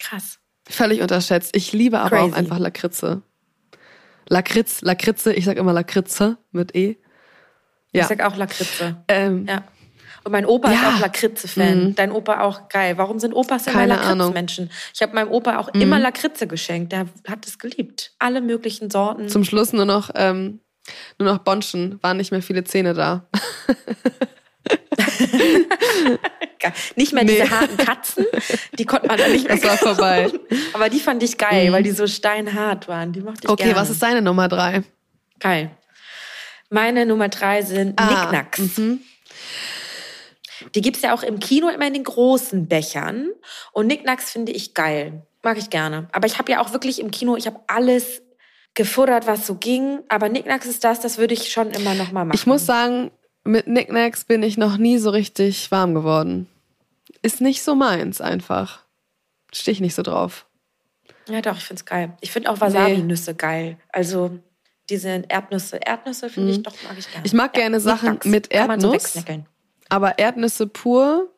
[0.00, 0.40] Krass.
[0.68, 1.56] Völlig unterschätzt.
[1.56, 2.32] Ich liebe aber Crazy.
[2.32, 3.22] auch einfach Lakritze.
[4.28, 6.96] Lakritz, Lakritze, ich sag immer Lakritze mit E.
[7.95, 8.03] Ja.
[8.03, 8.97] Ich sag auch Lakritze.
[9.09, 9.62] Ähm, Ja.
[10.24, 10.95] Und mein Opa ist Ja.
[10.95, 11.84] auch Lakritze-Fan.
[11.88, 11.95] Mhm.
[11.97, 12.97] Dein Opa auch geil.
[12.97, 13.82] Warum sind Opas immer.
[13.82, 13.88] Mhm.
[13.88, 14.70] Lakritz-Menschen?
[14.95, 16.92] Ich habe meinem Opa auch immer Lakritze geschenkt.
[16.92, 18.12] Der hat es geliebt.
[18.18, 19.28] Alle möglichen Sorten.
[19.28, 20.61] Zum Schluss nur noch, ähm,
[21.18, 23.26] nur noch Bonschen, waren nicht mehr viele Zähne da.
[26.97, 27.32] Nicht mehr Nee.
[27.42, 28.24] diese harten Katzen,
[28.78, 30.30] die konnte man dann nicht mehr Das war vorbei.
[30.72, 33.12] Aber die fand ich geil, weil die so steinhart waren.
[33.12, 33.76] Die mochte ich Okay, gerne.
[33.78, 34.82] was ist deine Nummer drei?
[35.40, 35.70] Geil.
[36.74, 38.60] Meine Nummer drei sind Ah, Nicknacks.
[40.74, 43.30] Die gibt's ja auch im Kino immer in den großen Bechern.
[43.70, 45.22] Und Nicknacks finde ich geil.
[45.44, 46.08] Mag ich gerne.
[46.10, 48.22] Aber ich habe ja auch wirklich im Kino, ich habe alles
[48.74, 50.00] gefuttert, was so ging.
[50.08, 52.34] Aber Nicknacks ist das, das würde ich schon immer noch mal machen.
[52.34, 53.12] Ich muss sagen,
[53.44, 56.48] mit Knickknacks bin ich noch nie so richtig warm geworden.
[57.22, 58.80] Ist nicht so meins einfach.
[59.52, 60.44] Stich nicht so drauf.
[61.28, 62.16] Ja, doch, ich find's geil.
[62.20, 63.78] Ich finde auch Wasabi-Nüsse geil.
[63.92, 64.40] Also
[64.91, 65.76] diese Erdnüsse.
[65.78, 67.20] Erdnüsse finde ich doch, mag ich gerne.
[67.20, 67.26] Mhm.
[67.26, 69.14] Ich mag gerne Sachen Nicknacks mit Erdnuss.
[69.89, 71.30] Aber Erdnüsse pur.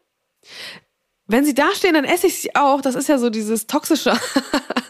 [1.29, 2.81] Wenn sie da stehen, dann esse ich sie auch.
[2.81, 4.13] Das ist ja so dieses Toxische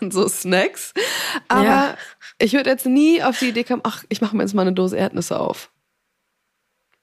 [0.00, 0.92] an so Snacks.
[1.48, 1.96] Aber Ja.
[2.38, 4.74] ich würde jetzt nie auf die Idee kommen, ach, ich mache mir jetzt mal eine
[4.74, 5.70] Dose Erdnüsse auf.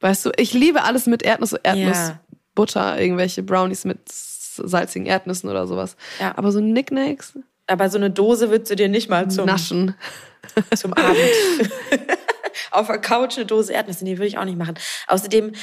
[0.02, 2.20] Weißt du, ich liebe alles mit Erdnuss, Erdnuss, Ja.
[2.56, 5.96] Butter, irgendwelche Brownies mit salzigen Erdnüssen oder sowas.
[6.20, 6.38] Ja.
[6.38, 7.34] Aber so Knickknacks,
[7.74, 9.96] Aber so eine Dose würdest du dir nicht mal zum, Naschen.
[10.76, 11.18] zum Abend
[12.72, 14.04] auf der Couch eine Dose Erdnüsse.
[14.04, 14.76] Nee, würde ich auch nicht machen.
[15.08, 15.54] Außerdem,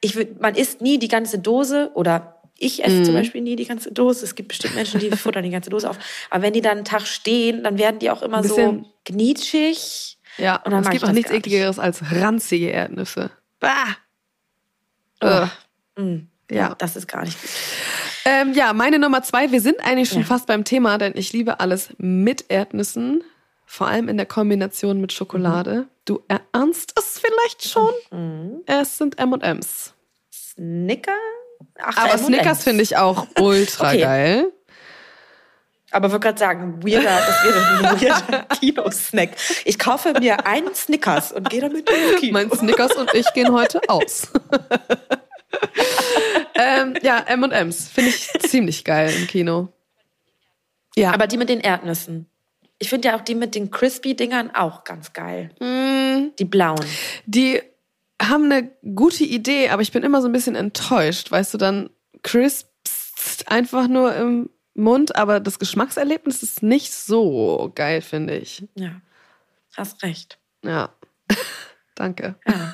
[0.00, 3.66] ich würd, man isst nie die ganze Dose oder Ich esse zum Beispiel nie die
[3.66, 4.24] ganze Dose.
[4.24, 5.96] Es gibt bestimmt Menschen, die futtern die ganze Dose auf.
[6.28, 10.18] Aber wenn die dann einen Tag stehen, dann werden die auch immer so gnitschig.
[10.38, 11.46] Ja, Und dann es gibt auch nichts nicht.
[11.46, 13.30] ekligeres als ranzige Erdnüsse.
[13.60, 13.96] Bah!
[15.22, 15.48] Ugh.
[15.96, 16.28] Mm.
[16.50, 16.74] Ja.
[16.78, 17.50] Das ist gar nicht gut.
[18.30, 19.50] Ähm, ja, meine Nummer zwei.
[19.52, 20.26] Wir sind eigentlich schon Ja.
[20.26, 23.24] fast beim Thema, denn ich liebe alles mit Erdnüssen.
[23.64, 25.86] Vor allem in der Kombination mit Schokolade.
[26.04, 27.92] Du erahnst es vielleicht schon.
[28.10, 28.60] Mhm.
[28.66, 29.94] Es sind M&M's.
[30.30, 31.12] Snicker?
[31.82, 32.18] Ach, Aber.
[32.18, 34.00] Snickers finde ich auch ultra Okay.
[34.00, 34.52] geil.
[35.90, 39.30] Aber wollte gerade sagen, weirder, das wäre ein weirder Kinosnack.
[39.64, 42.32] Ich kaufe mir einen Snickers und gehe damit ins Kino.
[42.34, 44.28] Mein Snickers und ich gehen heute aus.
[46.58, 49.68] ähm, ja, M&M's finde ich ziemlich geil im Kino.
[50.96, 52.26] Ja, Aber die mit den Erdnüssen.
[52.80, 55.50] Ich finde ja auch die mit den Crispy-Dingern auch ganz geil.
[55.60, 56.84] Mm, Die blauen.
[57.26, 57.60] die
[58.20, 61.30] haben eine gute Idee, aber ich bin immer so ein bisschen enttäuscht.
[61.30, 61.90] Weißt du, dann
[62.22, 68.64] crisps einfach nur im Mund, aber das Geschmackserlebnis ist nicht so geil, finde ich.
[68.74, 69.00] Ja,
[69.76, 70.38] hast recht.
[70.64, 70.90] Ja,
[71.94, 72.34] danke.
[72.46, 72.72] Ja.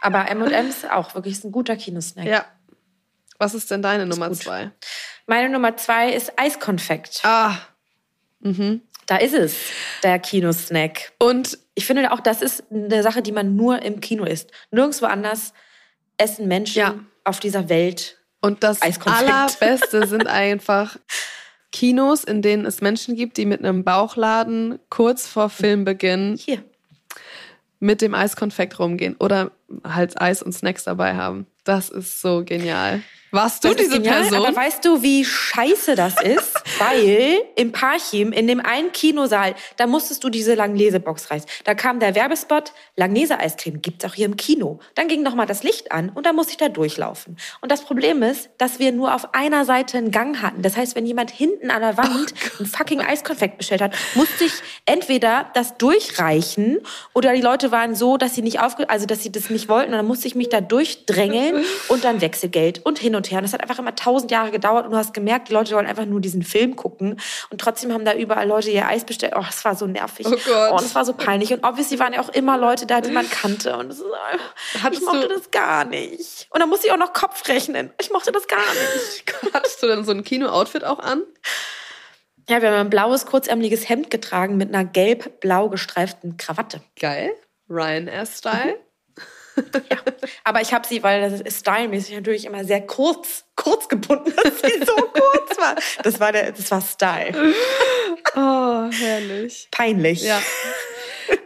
[0.00, 2.26] Aber M&M's auch wirklich ist ein guter Kinosnack.
[2.26, 2.44] Ja.
[3.38, 4.38] Was ist denn deine Nummer gut.
[4.38, 4.70] zwei?
[5.26, 7.20] Meine Nummer zwei ist Eiskonfekt.
[7.24, 7.56] Ah.
[8.40, 8.82] Mhm.
[9.06, 9.54] Da ist es,
[10.02, 11.12] der Kinosnack.
[11.18, 14.50] Und Ich finde auch, das ist eine Sache, die man nur im Kino isst.
[14.70, 15.52] Nirgendwo anders
[16.16, 16.94] essen Menschen Ja.
[17.24, 18.18] auf dieser Welt.
[18.40, 19.30] Und das Eiskonfekt.
[19.30, 20.96] Allerbeste sind einfach
[21.72, 26.64] Kinos, in denen es Menschen gibt, die mit einem Bauchladen kurz vor Filmbeginn Hier.
[27.78, 29.50] mit dem Eiskonfekt rumgehen oder
[29.84, 31.46] halt Eis und Snacks dabei haben.
[31.64, 33.02] Das ist so genial.
[33.36, 34.46] Warst du Das ist diese genial, Person?
[34.46, 36.54] Aber weißt du, wie scheiße das ist?
[36.78, 41.48] Weil im Parchim, in dem einen Kinosaal, da musstest du diese Langnese-Box reißen.
[41.64, 44.78] Da kam der Werbespot, Langnese-Eiscreme gibt's auch hier im Kino.
[44.94, 47.36] Dann ging noch mal das Licht an und dann musste ich da durchlaufen.
[47.60, 50.62] Und das Problem ist, dass wir nur auf einer Seite einen Gang hatten.
[50.62, 54.52] Das heißt, wenn jemand hinten an der Wand ein fucking Eiskonfekt bestellt hat, musste ich
[54.86, 56.78] entweder das durchreichen
[57.12, 59.92] oder die Leute waren so, dass sie nicht aufge also dass sie das nicht wollten
[59.92, 63.38] und dann musste ich mich da durchdrängeln und dann Wechselgeld und hin und her.
[63.38, 65.86] Und das hat einfach immer tausend Jahre gedauert und du hast gemerkt, die Leute wollen
[65.86, 67.20] einfach nur diesen Film gucken
[67.50, 69.34] und trotzdem haben da überall Leute ihr Eis bestellt.
[69.36, 70.26] Oh, das war so nervig.
[70.26, 70.72] Oh Gott.
[70.72, 71.52] Oh, das war so peinlich.
[71.52, 73.76] Und obviously waren ja auch immer Leute da, die man kannte.
[73.76, 74.06] Und das ist,
[74.92, 76.46] ich mochte das gar nicht.
[76.50, 77.90] Und dann musste ich auch noch Kopf rechnen.
[78.00, 79.24] Ich mochte das gar nicht.
[79.54, 81.22] Hattest du dann so ein Kino-Outfit auch an?
[82.48, 86.80] Ja, wir haben ein blaues, kurzärmeliges Hemd getragen mit einer gelb-blau gestreiften Krawatte.
[86.98, 87.32] Geil.
[87.68, 88.78] Ryanair-Style.
[89.90, 89.98] Ja.
[90.44, 94.60] Aber ich habe sie, weil das ist stylmäßig natürlich immer sehr kurz, kurz gebunden, dass
[94.60, 95.74] sie so kurz war.
[96.02, 97.54] Das war der, das war Style.
[98.34, 99.68] Oh, herrlich.
[99.70, 100.22] Peinlich.
[100.22, 100.40] Ja.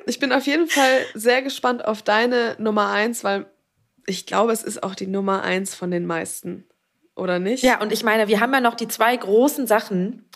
[0.07, 3.47] Ich bin auf jeden Fall sehr gespannt auf deine Nummer eins, weil
[4.07, 6.67] ich glaube, es ist auch die Nummer eins von den meisten.
[7.17, 7.63] Oder nicht?
[7.63, 10.29] Ja, und ich meine, wir haben ja noch die zwei großen Sachen.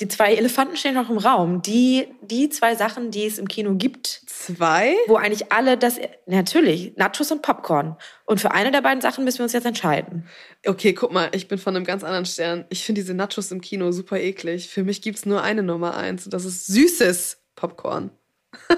[0.00, 1.62] Die zwei Elefanten stehen noch im Raum.
[1.62, 4.94] Die, die zwei Sachen, die es im Kino gibt, Zwei?
[5.06, 7.96] wo eigentlich alle das, natürlich, Nachos und Popcorn.
[8.24, 10.26] Und für eine der beiden Sachen müssen wir uns jetzt entscheiden.
[10.66, 12.64] Okay, guck mal, ich bin von einem ganz anderen Stern.
[12.70, 14.68] Ich finde diese Nachos im Kino super eklig.
[14.68, 18.10] Für mich gibt's nur eine Nummer eins und das ist süßes Popcorn.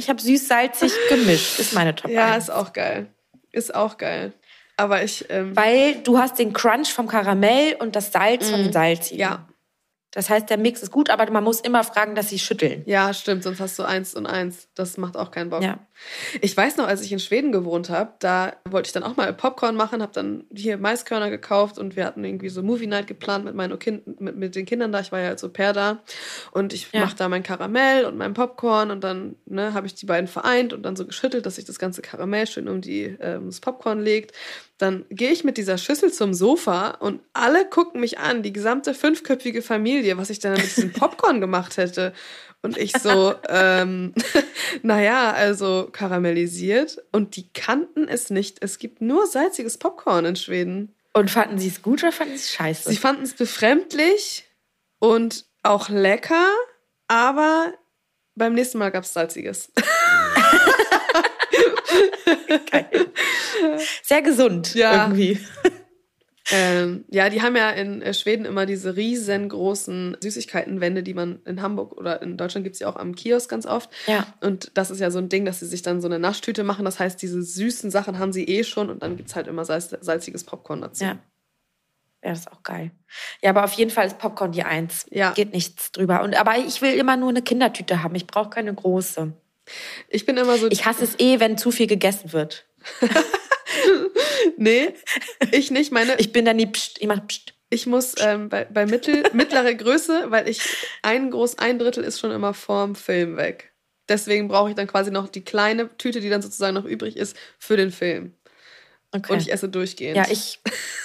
[0.00, 2.44] Ich habe süß-salzig gemischt, ist meine Top Ja, 1.
[2.44, 3.08] ist auch geil.
[3.50, 4.32] Ist auch geil.
[4.76, 8.72] Aber ich, ähm, Weil du hast den Crunch vom Karamell und das Salz von den
[8.72, 9.18] Salzigen.
[9.18, 9.48] ja,
[10.12, 12.82] Das heißt, der Mix ist gut, aber man muss immer fragen, dass sie schütteln.
[12.86, 14.68] ja, stimmt, sonst hast du eins und eins.
[14.74, 15.62] Das macht auch keinen Bock.
[15.62, 15.78] Ja.
[16.40, 19.32] Ich weiß noch, als ich in Schweden gewohnt habe, da wollte ich dann auch mal
[19.34, 23.44] Popcorn machen, habe dann hier Maiskörner gekauft und wir hatten irgendwie so Movie Night geplant
[23.44, 25.00] mit meinen kind mit, mit den Kindern da.
[25.00, 25.98] Ich war ja als Au pair da
[26.52, 27.00] und ich Ja.
[27.00, 30.72] mach da mein Karamell und mein Popcorn und dann ne, habe ich die beiden vereint
[30.72, 34.00] und dann so geschüttelt, dass sich das ganze Karamell schön um die ähm, das Popcorn
[34.00, 34.32] legt.
[34.78, 38.94] Dann gehe ich mit dieser Schüssel zum Sofa und alle gucken mich an, die gesamte
[38.94, 42.12] fünfköpfige Familie, was ich dann mit diesem Popcorn gemacht hätte.
[42.62, 44.14] Und ich so, ähm,
[44.82, 47.02] naja, also karamellisiert.
[47.12, 48.58] Und die kannten es nicht.
[48.62, 50.94] Es gibt nur salziges Popcorn in Schweden.
[51.12, 52.90] Und fanden sie es gut oder fanden sie es scheiße?
[52.90, 54.44] Sie fanden es befremdlich
[55.00, 56.48] und auch lecker,
[57.08, 57.72] aber
[58.36, 59.72] beim nächsten Mal gab es salziges.
[64.02, 65.04] Sehr gesund Ja.
[65.04, 65.38] irgendwie.
[66.50, 71.60] Ähm, ja, die haben ja in äh, Schweden immer diese riesengroßen Süßigkeitenwände, die man in
[71.60, 73.90] Hamburg oder in Deutschland gibt's ja auch am Kiosk ganz oft.
[74.06, 74.26] Ja.
[74.40, 76.86] Und das ist ja so ein Ding, dass sie sich dann so eine Naschtüte machen.
[76.86, 79.94] Das heißt, diese süßen Sachen haben sie eh schon und dann gibt's halt immer salz
[80.00, 81.04] salziges Popcorn dazu.
[81.04, 81.18] Ja.
[82.24, 82.90] Ja, das ist auch geil.
[83.42, 85.06] Ja, aber auf jeden Fall ist Popcorn die Eins.
[85.10, 85.32] Ja.
[85.32, 86.22] Geht nichts drüber.
[86.22, 88.14] Und, aber ich will immer nur eine Kindertüte haben.
[88.14, 89.32] Ich brauche keine große.
[90.08, 90.68] Ich bin immer so.
[90.70, 92.66] Ich hasse es eh, wenn zu viel gegessen wird.
[94.56, 94.94] Nee,
[95.52, 95.92] ich nicht.
[95.92, 97.54] Meine, Ich bin da nie pst, ich mach pst.
[97.70, 100.60] Ich muss ähm, bei, bei mittel, mittlere Größe, weil ich
[101.02, 103.72] ein groß, ein Drittel ist schon immer vorm Film weg.
[104.08, 107.36] Deswegen brauche ich dann quasi noch die kleine Tüte, die dann sozusagen noch übrig ist,
[107.58, 108.34] für den Film.
[109.14, 109.32] Okay.
[109.34, 110.16] Und ich esse durchgehend.
[110.16, 110.60] ja, ich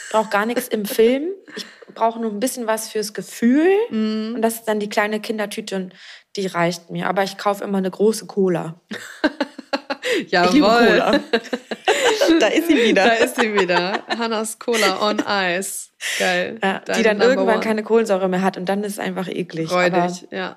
[0.10, 1.32] brauche gar nichts im Film.
[1.58, 3.68] Ich brauche nur ein bisschen was fürs Gefühl.
[3.90, 4.36] Mhm.
[4.36, 5.94] Und das ist dann die kleine Kindertüte und
[6.36, 7.08] die reicht mir.
[7.08, 8.76] Aber ich kaufe immer eine große Cola.
[9.22, 9.32] Jawohl.
[10.16, 11.20] Ich liebe Cola.
[12.40, 13.06] da ist sie wieder.
[13.06, 14.04] Da ist sie wieder.
[14.08, 15.90] Hannas Cola on Ice.
[16.20, 16.60] Geil.
[16.62, 17.64] ja, die dann Number irgendwann one.
[17.64, 19.70] keine Kohlensäure mehr hat und dann ist es einfach eklig.
[19.70, 20.56] Freudig, ja.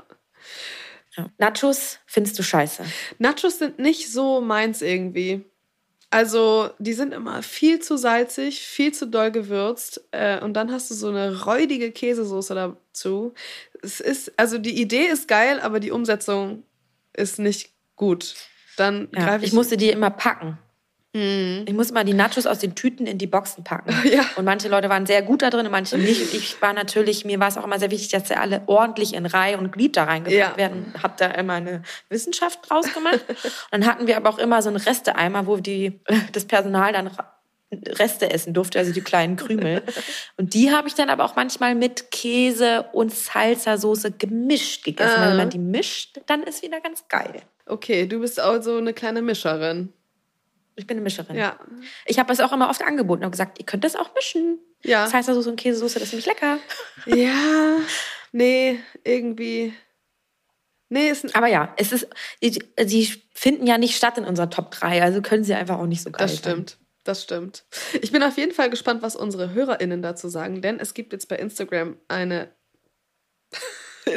[1.17, 1.31] ja.
[1.39, 2.85] Nachos findest du scheiße.
[3.19, 5.45] Nachos sind nicht so meins irgendwie.
[6.17, 10.01] Also, die sind immer viel zu salzig, viel zu doll gewürzt.
[10.13, 13.35] Äh, und dann hast du so eine räudige Käsesoße dazu.
[13.83, 16.63] Es ist, also die Idee ist geil, aber die Umsetzung
[17.13, 18.35] ist nicht gut.
[18.77, 19.53] Dann Ja, greife ich ich.
[19.53, 20.59] musste die immer packen.
[21.17, 21.65] Mhm.
[21.67, 23.95] Ich musste mal die Nachos aus den Tüten in die Boxen packen.
[24.13, 24.25] Ja.
[24.37, 26.21] Und manche Leute waren sehr gut da drin und manche nicht.
[26.21, 29.15] Und ich war natürlich, mir war es auch immer sehr wichtig, dass sie alle ordentlich
[29.15, 30.57] in Reihe und Glied da reingepackt Ja.
[30.57, 30.95] werden.
[31.03, 33.21] Hab da immer eine Wissenschaft draus gemacht.
[33.29, 33.37] und
[33.71, 35.99] dann hatten wir aber auch immer so einen Resteeimer, wo die,
[36.33, 37.11] das Personal dann
[37.99, 39.83] Reste essen durfte, also die kleinen Krümel.
[40.37, 45.15] Und die habe ich dann aber auch manchmal mit Käse und Salsa-Soße gemischt gegessen.
[45.17, 45.21] Ah.
[45.23, 47.43] Weil Wenn man die mischt, dann ist wieder ganz geil.
[47.67, 49.93] Okay, du bist also eine kleine Mischerin.
[50.77, 51.37] Ich bin eine Mischerin.
[51.37, 51.59] Ja.
[52.05, 54.59] Ich habe es auch immer oft angeboten und gesagt, ihr könnt das auch mischen.
[54.85, 55.07] Ja.
[55.07, 56.59] Salsa-Soße und Käsesoße, das ist nämlich lecker.
[57.07, 57.79] Ja.
[58.33, 59.73] Nee, irgendwie.
[60.89, 61.35] Nee, ist.
[61.35, 62.09] Aber ja, es ist,
[62.41, 66.03] sie finden ja nicht statt in unserer Top 3, also können sie einfach auch nicht
[66.03, 66.79] so geil Das stimmt.
[67.05, 67.65] Das stimmt.
[68.03, 71.29] Ich bin auf jeden Fall gespannt, was unsere HörerInnen dazu sagen, denn es gibt jetzt
[71.29, 72.51] bei Instagram eine sein.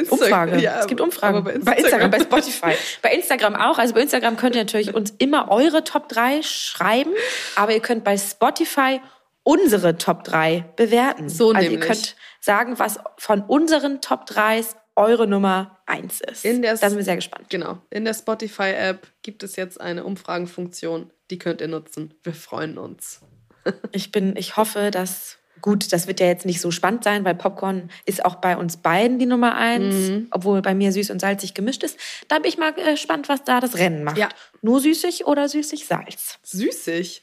[0.08, 0.58] Umfrage.
[0.60, 1.38] Ja, es gibt Umfragen.
[1.38, 2.72] aber Bei Instagram, bei Spotify.
[3.02, 3.78] bei Instagram auch.
[3.78, 7.12] Also bei Instagram könnt ihr natürlich uns immer eure Top 3 schreiben,
[7.56, 9.00] aber ihr könnt bei Spotify
[9.42, 11.28] unsere Top 3 bewerten.
[11.28, 11.80] So also nämlich.
[11.80, 16.44] ihr könnt sagen, was von unseren Top 3s eure Nummer 1 ist.
[16.44, 17.46] In der da sind wir sehr gespannt.
[17.48, 17.78] Genau.
[17.90, 21.10] In der Spotify-App gibt es jetzt eine Umfragenfunktion.
[21.30, 22.14] Die könnt ihr nutzen.
[22.22, 23.20] Wir freuen uns.
[23.92, 27.34] Ich bin, ich hoffe, dass gut, das wird ja jetzt nicht so spannend sein, weil
[27.34, 30.26] Popcorn ist auch bei uns beiden die Nummer eins, Mhm.
[30.30, 31.98] obwohl bei mir süß und salzig gemischt ist.
[32.28, 34.18] Da bin ich mal gespannt, was da das Rennen macht.
[34.18, 34.28] Ja.
[34.62, 36.38] Nur süßig oder süßig Salz?
[36.42, 37.22] Süßig.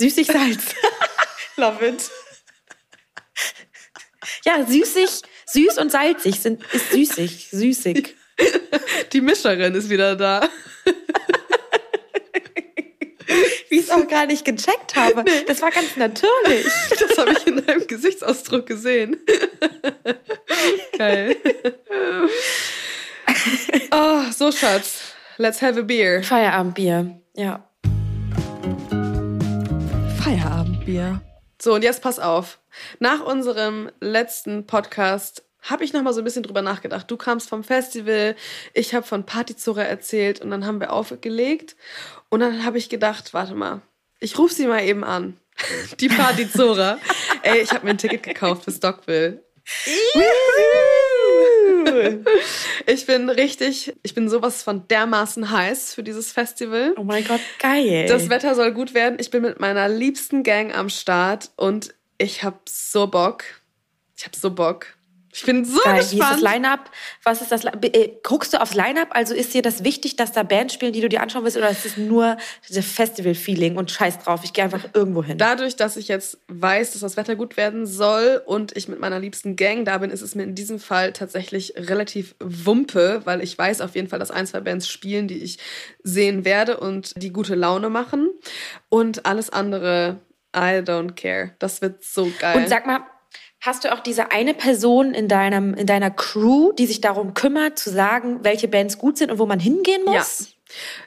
[0.00, 0.74] Süßig Salz.
[1.56, 2.10] Love it.
[4.44, 8.14] ja, süßig, süß und salzig sind ist süßig, süßig.
[9.12, 10.48] Die Mischerin ist wieder da.
[13.88, 15.24] Es auch gar nicht gecheckt habe.
[15.46, 16.66] Das war ganz natürlich.
[16.98, 19.16] Das habe ich in deinem Gesichtsausdruck gesehen.
[20.96, 21.36] Geil.
[23.90, 25.14] Oh, so Schatz.
[25.38, 26.22] Let's have a beer.
[26.22, 27.20] Feierabendbier.
[27.34, 27.68] Ja.
[30.22, 31.20] Feierabendbier.
[31.60, 32.58] So, und jetzt pass auf.
[33.00, 37.10] Nach unserem letzten Podcast habe ich noch mal so ein bisschen drüber nachgedacht.
[37.10, 38.36] Du kamst vom Festival,
[38.74, 41.76] ich habe von Partyzora erzählt und dann haben wir aufgelegt.
[42.28, 43.82] Und dann habe ich gedacht, warte mal,
[44.20, 45.36] ich rufe sie mal eben an.
[46.00, 46.98] Die Partyzora.
[47.42, 49.42] Ey, ich habe mir ein Ticket gekauft für Stockville.
[52.86, 56.94] Ich bin richtig, ich bin sowas von dermaßen heiß für dieses Festival.
[56.96, 58.06] Oh mein Gott, geil.
[58.08, 59.18] Das Wetter soll gut werden.
[59.20, 63.44] Ich bin mit meiner liebsten Gang am Start und ich hab so Bock.
[64.16, 64.97] Ich hab so Bock.
[65.32, 65.96] Ich bin so Geil.
[65.96, 66.42] Wie ist das gespannt.
[66.42, 66.90] Line-Up?
[67.22, 67.64] Was ist das?
[67.64, 69.08] Äh, guckst du aufs Line-Up?
[69.10, 71.70] Also ist dir das wichtig, dass da Bands spielen, die du dir anschauen willst, oder
[71.70, 72.36] ist es nur
[72.68, 75.38] das Festival-Feeling und scheiß drauf, ich gehe einfach irgendwo hin?
[75.38, 79.18] Dadurch, dass ich jetzt weiß, dass das Wetter gut werden soll und ich mit meiner
[79.18, 83.56] liebsten Gang da bin, ist es mir in diesem Fall tatsächlich relativ wumpe, weil ich
[83.56, 85.58] weiß auf jeden Fall, dass ein, zwei Bands spielen, die ich
[86.02, 88.30] sehen werde und die gute Laune machen.
[88.88, 90.20] Und alles andere,
[90.56, 91.52] I don't care.
[91.58, 92.56] Das wird so geil.
[92.56, 93.00] Und sag mal,
[93.60, 97.78] hast du auch diese eine Person in, deinem, in deiner Crew, die sich darum kümmert,
[97.78, 100.40] zu sagen, welche Bands gut sind und wo man hingehen muss?
[100.40, 100.46] Ja.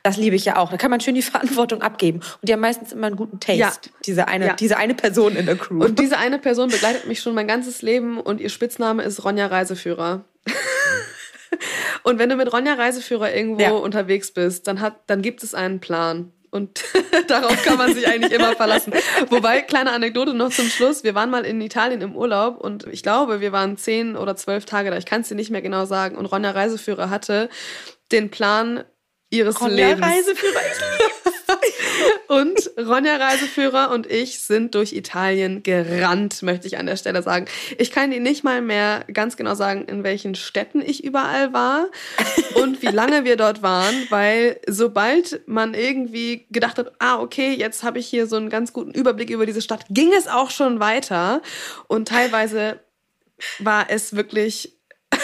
[0.04, 0.72] Das liebe ich ja auch.
[0.72, 2.20] Da kann man schön die Verantwortung abgeben.
[2.20, 3.60] Und die haben meistens immer einen guten Taste.
[3.60, 3.72] Ja.
[4.06, 4.54] Diese, eine, Ja.
[4.56, 5.84] diese eine Person in der Crew.
[5.84, 9.46] Und diese eine Person begleitet mich schon mein ganzes Leben und ihr Spitzname ist Ronja
[9.48, 10.26] Reiseführer.
[12.04, 13.72] und wenn du mit Ronja Reiseführer irgendwo Ja.
[13.72, 16.32] unterwegs bist, dann, hat, dann gibt es einen Plan.
[16.52, 16.84] Und
[17.28, 18.94] darauf kann man sich eigentlich immer verlassen.
[19.30, 21.04] Wobei, kleine Anekdote noch zum Schluss.
[21.04, 24.66] Wir waren mal in Italien im Urlaub und ich glaube, wir waren zehn oder zwölf
[24.66, 24.98] Tage da.
[24.98, 26.18] Ich kann es dir nicht mehr genau sagen.
[26.18, 27.50] Und Ronja Reiseführer hatte
[28.12, 28.84] den Plan
[29.30, 30.06] ihres Ronja Lebens.
[30.06, 30.60] Reiseführer.
[32.32, 37.46] Und Ronja Reiseführer und ich sind durch Italien gerannt, möchte ich an der Stelle sagen.
[37.78, 41.88] Ich kann Ihnen nicht mal mehr ganz genau sagen, in welchen Städten ich überall war
[42.56, 47.84] und wie lange wir dort waren, weil sobald man irgendwie gedacht hat, ah, okay, jetzt
[47.84, 50.80] habe ich hier so einen ganz guten Überblick über diese Stadt, ging es auch schon
[50.80, 51.42] weiter.
[51.90, 52.80] Und teilweise
[53.60, 54.80] war es wirklich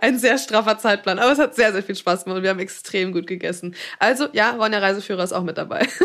[0.00, 1.18] ein sehr straffer Zeitplan.
[1.18, 3.74] Aber es hat sehr, sehr viel Spaß gemacht und wir haben extrem gut gegessen.
[3.98, 5.86] Also ja, Ronja Reiseführer ist auch mit dabei.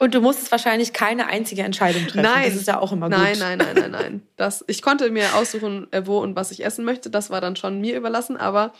[0.00, 2.22] Und du musstest wahrscheinlich keine einzige Entscheidung treffen.
[2.22, 2.44] Nein.
[2.44, 3.18] Das ist ja auch immer gut.
[3.18, 4.22] Nein, nein, nein, nein, nein.
[4.36, 7.10] Das, ich konnte mir aussuchen, äh, wo und was ich essen möchte.
[7.10, 8.36] Das war dann schon mir überlassen.
[8.36, 8.72] Aber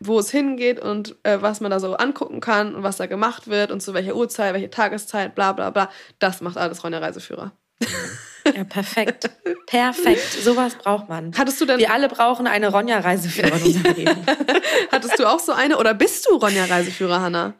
[0.00, 3.48] wo es hingeht und äh, was man da so angucken kann und was da gemacht
[3.48, 7.52] wird und zu welcher Uhrzeit, welche Tageszeit, bla bla bla, das macht alles Ronja Reiseführer.
[8.54, 9.30] Ja, perfekt.
[9.66, 10.32] Perfekt.
[10.42, 11.32] Sowas braucht man.
[11.36, 11.78] Hattest du denn.
[11.78, 14.26] Wir alle brauchen eine Ronja-Reiseführer in unserem Leben.
[14.90, 17.54] Hattest du auch so eine oder bist du Ronja Reiseführer, Hanna?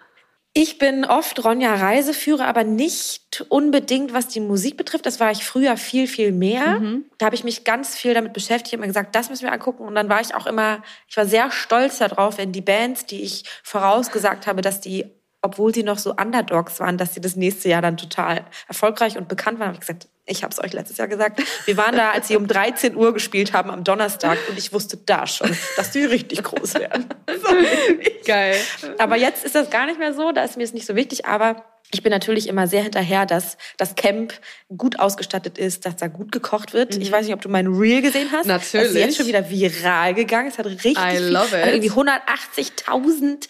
[0.54, 5.06] Ich bin oft Ronja Reiseführer, aber nicht unbedingt, was die Musik betrifft.
[5.06, 6.78] Das war ich früher viel, viel mehr.
[6.78, 7.06] Mhm.
[7.16, 8.68] Da habe ich mich ganz viel damit beschäftigt.
[8.68, 9.84] Ich habe mir gesagt, das müssen wir angucken.
[9.84, 13.22] Und dann war ich auch immer, ich war sehr stolz darauf, wenn die Bands, die
[13.22, 15.06] ich vorausgesagt habe, dass die,
[15.40, 19.28] obwohl sie noch so Underdogs waren, dass sie das nächste Jahr dann total erfolgreich und
[19.28, 21.42] bekannt waren, habe ich gesagt, ich habe es euch letztes Jahr gesagt.
[21.66, 24.96] Wir waren da, als sie um 13 Uhr gespielt haben am Donnerstag und ich wusste
[24.96, 27.06] da schon, dass die richtig groß werden.
[28.26, 28.56] Geil.
[28.98, 31.26] Aber jetzt ist das gar nicht mehr so, da ist mir es nicht so wichtig,
[31.26, 31.64] aber
[31.94, 34.32] ich bin natürlich immer sehr hinterher, dass das Camp
[34.74, 36.96] gut ausgestattet ist, dass da gut gekocht wird.
[36.96, 38.48] Ich weiß nicht, ob du mein Reel gesehen hast.
[38.48, 38.94] Das ist Natürlich.
[38.94, 40.48] jetzt schon wieder viral gegangen.
[40.48, 41.64] Es hat richtig I viel, love it.
[41.64, 43.46] hat irgendwie 180.000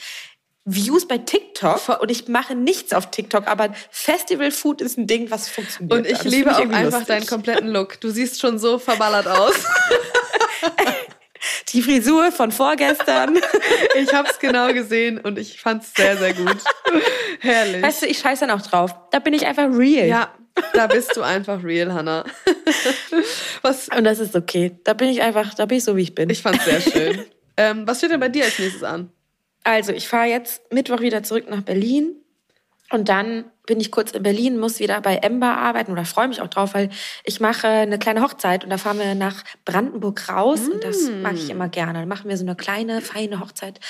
[0.64, 5.30] Views bei TikTok und ich mache nichts auf TikTok, aber Festival Food ist ein Ding,
[5.30, 5.92] was funktioniert.
[5.98, 7.06] Und ich Das liebe auch einfach lustig.
[7.08, 8.00] deinen kompletten Look.
[8.00, 9.54] Du siehst schon so verballert aus.
[11.70, 13.38] Die Frisur von vorgestern.
[13.94, 16.56] Ich hab's genau gesehen und ich fand's sehr, sehr gut.
[17.40, 17.82] Herrlich.
[17.82, 18.94] weißt du, ich scheiße dann auch drauf.
[19.10, 20.06] Da bin ich einfach real.
[20.06, 20.32] Ja,
[20.72, 22.24] da bist du einfach real, Hannah.
[23.62, 24.78] Was, Und das ist okay.
[24.84, 26.30] Da bin ich einfach, da bin ich so, wie ich bin.
[26.30, 27.24] ich fand's sehr schön.
[27.58, 29.10] Ähm, was steht denn bei dir als nächstes an?
[29.64, 32.16] Also, ich fahre jetzt Mittwoch wieder zurück nach Berlin.
[32.92, 36.42] Und dann bin ich kurz in Berlin, muss wieder bei Ember arbeiten oder freue mich
[36.42, 36.90] auch drauf, weil
[37.24, 41.34] ich mache eine kleine Hochzeit und da fahren wir nach Brandenburg raus und das mag
[41.34, 42.00] ich immer gerne.
[42.00, 43.80] Dann machen wir so eine kleine, feine Hochzeit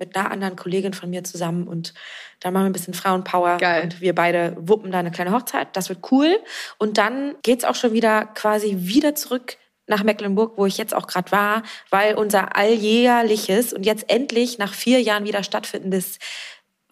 [0.00, 1.94] mit einer anderen Kollegin von mir zusammen und
[2.40, 3.84] da machen wir ein bisschen Frauenpower Geil.
[3.84, 5.76] und wir beide wuppen da eine kleine Hochzeit.
[5.76, 6.38] Das wird cool.
[6.78, 9.56] Und dann geht's auch schon wieder quasi wieder zurück
[9.88, 14.74] nach Mecklenburg, wo ich jetzt auch gerade war, weil unser alljährliches und jetzt endlich nach
[14.74, 16.18] vier Jahren wieder stattfindendes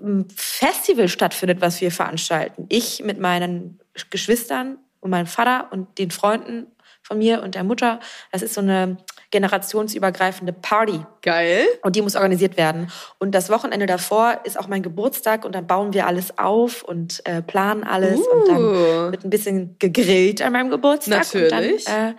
[0.00, 2.66] ähm, Festival stattfindet, was wir veranstalten.
[2.68, 3.78] Ich mit meinen
[4.10, 6.66] Geschwistern und meinem Vater und den Freunden
[7.06, 8.00] von mir und der Mutter.
[8.32, 8.96] Das ist so eine
[9.30, 11.00] generationsübergreifende Party.
[11.22, 11.64] Geil.
[11.82, 12.90] Und die muss organisiert werden.
[13.18, 17.24] Und das Wochenende davor ist auch mein Geburtstag und dann bauen wir alles auf und
[17.24, 18.20] äh, planen alles.
[18.20, 18.46] Und Uh.
[18.46, 21.26] dann wird ein bisschen gegrillt an meinem Geburtstag.
[21.32, 21.86] Natürlich.
[21.86, 22.14] Und dann äh,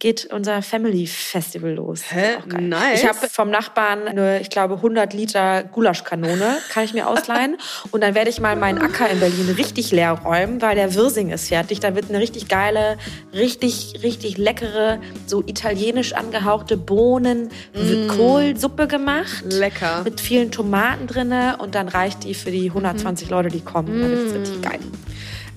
[0.00, 2.00] geht unser Family Festival los.
[2.00, 2.38] Ist Hä?
[2.58, 3.02] Nice.
[3.02, 7.58] Ich habe vom Nachbarn eine, ich glaube, 100 Liter Gulaschkanone, kann ich mir ausleihen.
[7.92, 11.30] Und dann werde ich mal meinen Acker in Berlin richtig leer räumen, weil der Wirsing
[11.30, 11.80] ist fertig.
[11.80, 12.96] Da wird eine richtig geile,
[13.34, 17.50] richtig, richtig leckere, so italienisch angehauchte Bohnen,
[18.08, 19.44] Kohlsuppe gemacht.
[19.44, 20.02] Lecker.
[20.02, 24.00] Mit vielen Tomaten drinne und dann reicht die für die 120 Leute, die kommen.
[24.00, 24.80] Wird es richtig geil.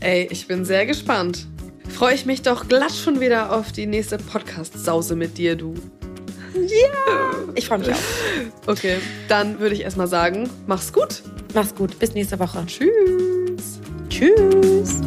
[0.01, 1.47] Ey, ich bin sehr gespannt.
[1.89, 5.75] Freue ich mich doch glatt schon wieder auf die nächste Podcast-Sause mit dir, du.
[7.55, 7.97] Ich freue mich auch.
[8.65, 11.21] Okay, dann würde ich erstmal sagen, mach's gut.
[11.53, 11.99] Mach's gut.
[11.99, 12.65] Bis nächste Woche.
[12.65, 13.79] Tschüss.
[14.09, 15.01] Tschüss.